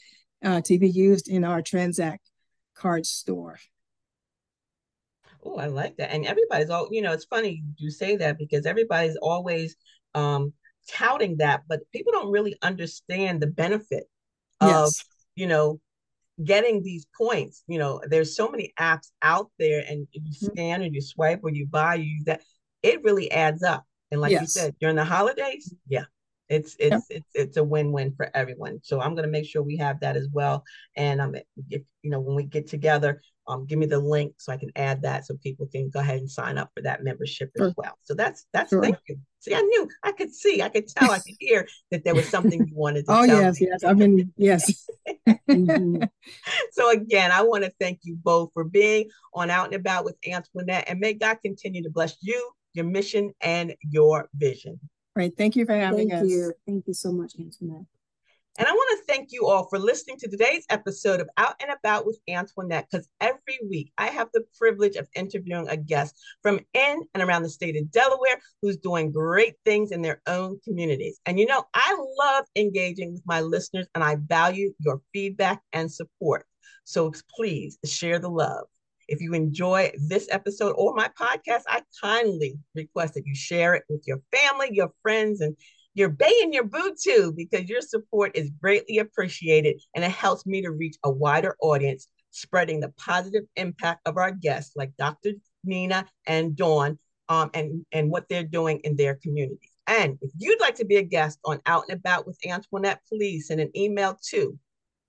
uh, 0.43 0.61
to 0.61 0.79
be 0.79 0.89
used 0.89 1.27
in 1.27 1.43
our 1.43 1.61
Transact 1.61 2.29
card 2.75 3.05
store. 3.05 3.57
Oh, 5.43 5.55
I 5.57 5.67
like 5.67 5.97
that. 5.97 6.11
And 6.13 6.25
everybody's 6.25 6.69
all, 6.69 6.87
you 6.91 7.01
know, 7.01 7.13
it's 7.13 7.25
funny 7.25 7.63
you 7.77 7.89
say 7.89 8.17
that 8.17 8.37
because 8.37 8.65
everybody's 8.65 9.17
always 9.21 9.75
um 10.15 10.53
touting 10.89 11.37
that, 11.37 11.61
but 11.67 11.79
people 11.93 12.11
don't 12.11 12.31
really 12.31 12.57
understand 12.61 13.41
the 13.41 13.47
benefit 13.47 14.05
of, 14.59 14.67
Yes. 14.67 15.03
you 15.35 15.47
know, 15.47 15.79
getting 16.43 16.81
these 16.83 17.05
points. 17.17 17.63
You 17.67 17.79
know, 17.79 18.01
there's 18.07 18.35
so 18.35 18.49
many 18.49 18.73
apps 18.79 19.11
out 19.21 19.51
there 19.59 19.83
and 19.87 20.07
you 20.11 20.21
Mhm. 20.31 20.51
scan 20.53 20.81
or 20.81 20.85
you 20.85 21.01
swipe 21.01 21.41
or 21.43 21.51
you 21.51 21.67
buy, 21.67 21.95
you 21.95 22.05
use 22.05 22.23
that. 22.25 22.41
It 22.83 23.03
really 23.03 23.31
adds 23.31 23.63
up. 23.63 23.85
And 24.11 24.21
like 24.21 24.31
you 24.41 24.47
said, 24.47 24.75
during 24.79 24.95
the 24.95 25.05
holidays, 25.05 25.73
yeah. 25.87 26.05
It's 26.47 26.75
it's 26.79 27.05
it's 27.11 27.29
it's 27.35 27.57
a 27.57 27.63
win-win 27.63 28.15
for 28.17 28.31
everyone. 28.33 28.79
So 28.81 28.99
I'm 28.99 29.13
gonna 29.13 29.27
make 29.27 29.45
sure 29.45 29.61
we 29.61 29.77
have 29.77 29.99
that 29.99 30.17
as 30.17 30.27
well. 30.31 30.63
And 30.95 31.21
um 31.21 31.35
if 31.69 31.83
you 32.01 32.09
know 32.09 32.19
when 32.19 32.35
we 32.35 32.43
get 32.43 32.65
together, 32.67 33.21
um 33.47 33.67
give 33.67 33.77
me 33.77 33.85
the 33.85 33.99
link 33.99 34.33
so 34.39 34.51
I 34.51 34.57
can 34.57 34.71
add 34.75 35.03
that 35.03 35.27
so 35.27 35.37
people 35.43 35.67
can 35.67 35.91
go 35.91 35.99
ahead 35.99 36.17
and 36.17 36.31
sign 36.31 36.57
up 36.57 36.71
for 36.75 36.81
that 36.81 37.03
membership 37.03 37.51
as 37.59 37.71
well. 37.77 37.93
So 38.01 38.15
that's 38.15 38.47
that's 38.51 38.71
Sure. 38.71 38.81
thank 38.81 38.97
you. 39.07 39.19
See, 39.41 39.53
I 39.53 39.61
knew 39.61 39.87
I 40.01 40.11
could 40.11 40.33
see, 40.33 40.63
I 40.63 40.69
could 40.69 40.87
tell, 40.87 41.11
I 41.11 41.19
could 41.19 41.35
hear 41.39 41.67
that 41.91 42.03
there 42.03 42.15
was 42.15 42.31
something 42.31 42.65
you 42.67 42.75
wanted 42.75 43.05
to 43.05 43.11
Oh, 43.13 43.25
tell 43.27 43.41
yes, 43.41 43.61
me. 43.61 43.67
yes. 43.69 43.83
I've 43.83 43.97
been, 43.99 44.33
yes. 44.35 44.87
Mhm. 45.51 46.09
So 46.71 46.89
again, 46.91 47.31
I 47.31 47.43
want 47.43 47.63
to 47.63 47.71
thank 47.79 47.99
you 48.03 48.15
both 48.15 48.49
for 48.53 48.63
being 48.63 49.09
on 49.35 49.49
Out 49.51 49.65
and 49.67 49.75
About 49.75 50.03
with 50.05 50.19
Antionette, 50.21 50.85
and 50.87 50.99
may 50.99 51.13
God 51.13 51.37
continue 51.43 51.83
to 51.83 51.89
bless 51.89 52.17
you, 52.21 52.51
your 52.73 52.85
mission, 52.85 53.33
and 53.41 53.75
your 53.81 54.29
vision. 54.33 54.79
Right. 55.15 55.33
Thank 55.37 55.55
you 55.55 55.65
for 55.65 55.73
having 55.73 56.09
Thank 56.09 56.23
us. 56.23 56.29
you. 56.29 56.53
Thank 56.65 56.87
you 56.87 56.93
so 56.93 57.11
much, 57.11 57.33
Antionette. 57.37 57.85
And 58.57 58.67
I 58.67 58.71
want 58.71 58.99
to 58.99 59.05
thank 59.05 59.31
you 59.31 59.47
all 59.47 59.69
for 59.69 59.79
listening 59.79 60.17
to 60.17 60.27
today's 60.27 60.65
episode 60.69 61.21
of 61.21 61.29
Out 61.37 61.55
and 61.61 61.71
About 61.71 62.05
with 62.05 62.19
Antionette, 62.29 62.87
because 62.91 63.07
every 63.21 63.57
week 63.69 63.93
I 63.97 64.07
have 64.07 64.27
the 64.33 64.43
privilege 64.57 64.97
of 64.97 65.07
interviewing 65.15 65.69
a 65.69 65.77
guest 65.77 66.13
from 66.43 66.59
in 66.73 67.03
and 67.13 67.23
around 67.23 67.43
the 67.43 67.49
state 67.49 67.77
of 67.77 67.89
Delaware 67.89 68.37
who's 68.61 68.75
doing 68.75 69.13
great 69.13 69.53
things 69.63 69.91
in 69.91 70.01
their 70.01 70.21
own 70.27 70.59
communities. 70.65 71.21
And 71.25 71.39
you 71.39 71.45
know, 71.45 71.63
I 71.73 71.97
love 72.17 72.45
engaging 72.55 73.13
with 73.13 73.23
my 73.25 73.39
listeners 73.39 73.87
and 73.95 74.03
I 74.03 74.15
value 74.15 74.73
your 74.79 74.99
feedback 75.13 75.61
and 75.71 75.89
support. 75.89 76.45
So 76.83 77.13
please 77.33 77.77
share 77.85 78.19
the 78.19 78.29
love. 78.29 78.65
If 79.09 79.21
you 79.21 79.33
enjoy 79.33 79.91
this 80.07 80.27
episode 80.31 80.73
or 80.77 80.95
my 80.95 81.09
podcast, 81.19 81.63
I 81.67 81.81
kindly 82.01 82.57
request 82.75 83.15
that 83.15 83.25
you 83.25 83.35
share 83.35 83.73
it 83.73 83.83
with 83.89 84.03
your 84.07 84.21
family, 84.31 84.69
your 84.71 84.91
friends, 85.01 85.41
and 85.41 85.57
your 85.93 86.09
bay 86.09 86.33
and 86.41 86.53
your 86.53 86.65
boo 86.65 86.95
too, 87.01 87.33
because 87.35 87.67
your 87.67 87.81
support 87.81 88.31
is 88.35 88.51
greatly 88.61 88.99
appreciated 88.99 89.81
and 89.95 90.05
it 90.05 90.11
helps 90.11 90.45
me 90.45 90.61
to 90.61 90.71
reach 90.71 90.95
a 91.03 91.11
wider 91.11 91.55
audience, 91.61 92.07
spreading 92.31 92.79
the 92.79 92.93
positive 92.97 93.43
impact 93.55 94.01
of 94.05 94.17
our 94.17 94.31
guests 94.31 94.75
like 94.75 94.95
Dr. 94.97 95.31
Nina 95.63 96.05
and 96.25 96.55
Dawn 96.55 96.97
um, 97.27 97.49
and, 97.53 97.85
and 97.91 98.09
what 98.09 98.27
they're 98.29 98.43
doing 98.43 98.79
in 98.83 98.95
their 98.95 99.15
communities. 99.15 99.69
And 99.87 100.17
if 100.21 100.31
you'd 100.37 100.61
like 100.61 100.75
to 100.75 100.85
be 100.85 100.97
a 100.97 101.03
guest 101.03 101.39
on 101.43 101.59
Out 101.65 101.85
and 101.89 101.97
About 101.97 102.27
with 102.27 102.37
Antionette, 102.45 102.99
please 103.07 103.47
send 103.47 103.59
an 103.59 103.75
email 103.75 104.19
to 104.29 104.57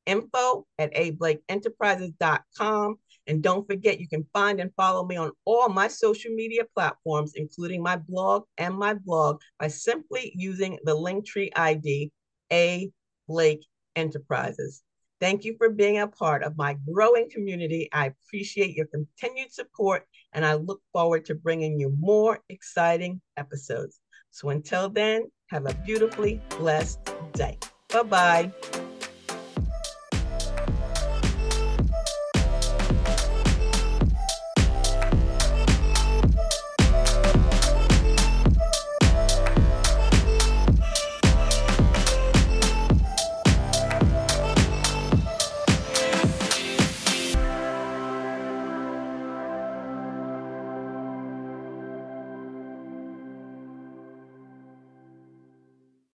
info 0.06 0.66
at 0.78 0.94
ablakeenterprises.com. 0.94 2.96
And 3.26 3.42
don't 3.42 3.66
forget, 3.66 4.00
you 4.00 4.08
can 4.08 4.26
find 4.32 4.60
and 4.60 4.74
follow 4.76 5.04
me 5.04 5.16
on 5.16 5.32
all 5.44 5.68
my 5.68 5.88
social 5.88 6.32
media 6.34 6.62
platforms, 6.74 7.34
including 7.36 7.82
my 7.82 7.96
blog 7.96 8.44
and 8.58 8.74
my 8.74 8.94
blog, 8.94 9.40
by 9.58 9.68
simply 9.68 10.32
using 10.34 10.78
the 10.84 10.96
Linktree 10.96 11.50
ID, 11.54 12.10
A 12.52 12.90
Blake 13.28 13.66
Enterprises. 13.96 14.82
Thank 15.20 15.44
you 15.44 15.54
for 15.58 15.68
being 15.68 15.98
a 15.98 16.08
part 16.08 16.42
of 16.42 16.56
my 16.56 16.76
growing 16.90 17.28
community. 17.30 17.90
I 17.92 18.06
appreciate 18.06 18.74
your 18.74 18.86
continued 18.86 19.52
support, 19.52 20.06
and 20.32 20.44
I 20.46 20.54
look 20.54 20.80
forward 20.92 21.26
to 21.26 21.34
bringing 21.34 21.78
you 21.78 21.94
more 21.98 22.40
exciting 22.48 23.20
episodes. 23.36 24.00
So 24.30 24.48
until 24.48 24.88
then, 24.88 25.30
have 25.50 25.66
a 25.66 25.74
beautifully 25.74 26.40
blessed 26.58 27.00
day. 27.34 27.58
Bye 27.88 28.02
bye. 28.02 28.89